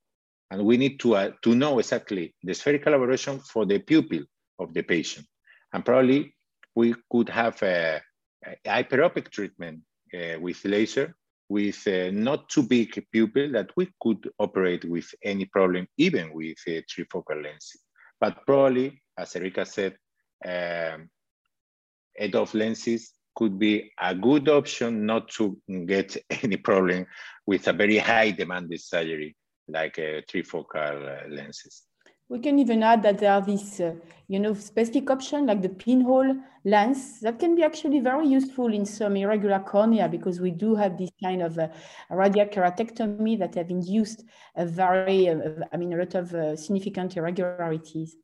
[0.49, 4.21] And we need to, uh, to know exactly the spherical aberration for the pupil
[4.59, 5.25] of the patient.
[5.73, 6.33] And probably
[6.75, 8.01] we could have a,
[8.45, 9.81] a hyperopic treatment
[10.13, 11.15] uh, with laser
[11.49, 16.57] with uh, not too big pupil that we could operate with any problem, even with
[16.67, 17.81] uh, trifocal lenses.
[18.19, 19.95] But probably, as Erika said,
[20.43, 21.09] um,
[22.19, 27.05] EDOF lenses could be a good option not to get any problem
[27.45, 29.35] with a very high demanded surgery
[29.67, 31.83] like uh, trifocal uh, lenses.
[32.27, 33.93] We can even add that there are these, uh,
[34.27, 38.83] you know, specific options like the pinhole lens that can be actually very useful in
[38.83, 41.67] some irregular cornea because we do have this kind of uh,
[42.09, 44.23] radial keratotomy that have induced
[44.55, 45.35] a very, uh,
[45.71, 48.17] I mean, a lot of uh, significant irregularities.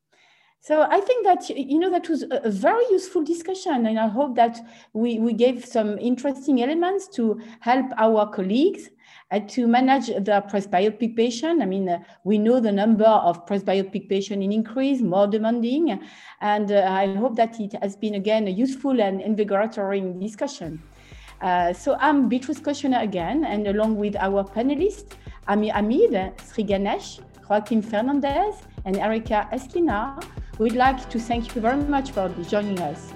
[0.64, 4.36] So I think that you know that was a very useful discussion, and I hope
[4.36, 4.59] that
[4.93, 8.91] we, we gave some interesting elements to help our colleagues
[9.32, 11.64] uh, to manage the presbyopic patient.
[11.64, 15.99] I mean, uh, we know the number of presbyopic patients in increase, more demanding,
[16.41, 20.80] and uh, I hope that it has been again a useful and invigorating discussion.
[21.41, 25.14] Uh, so I'm Beatrice Cochener again, and along with our panelists,
[25.47, 30.24] Amir Hamid, Sri Ganesh, Joaquin Fernandez, and Erika Eskina,
[30.62, 33.12] we'd like to thank you very much for joining us.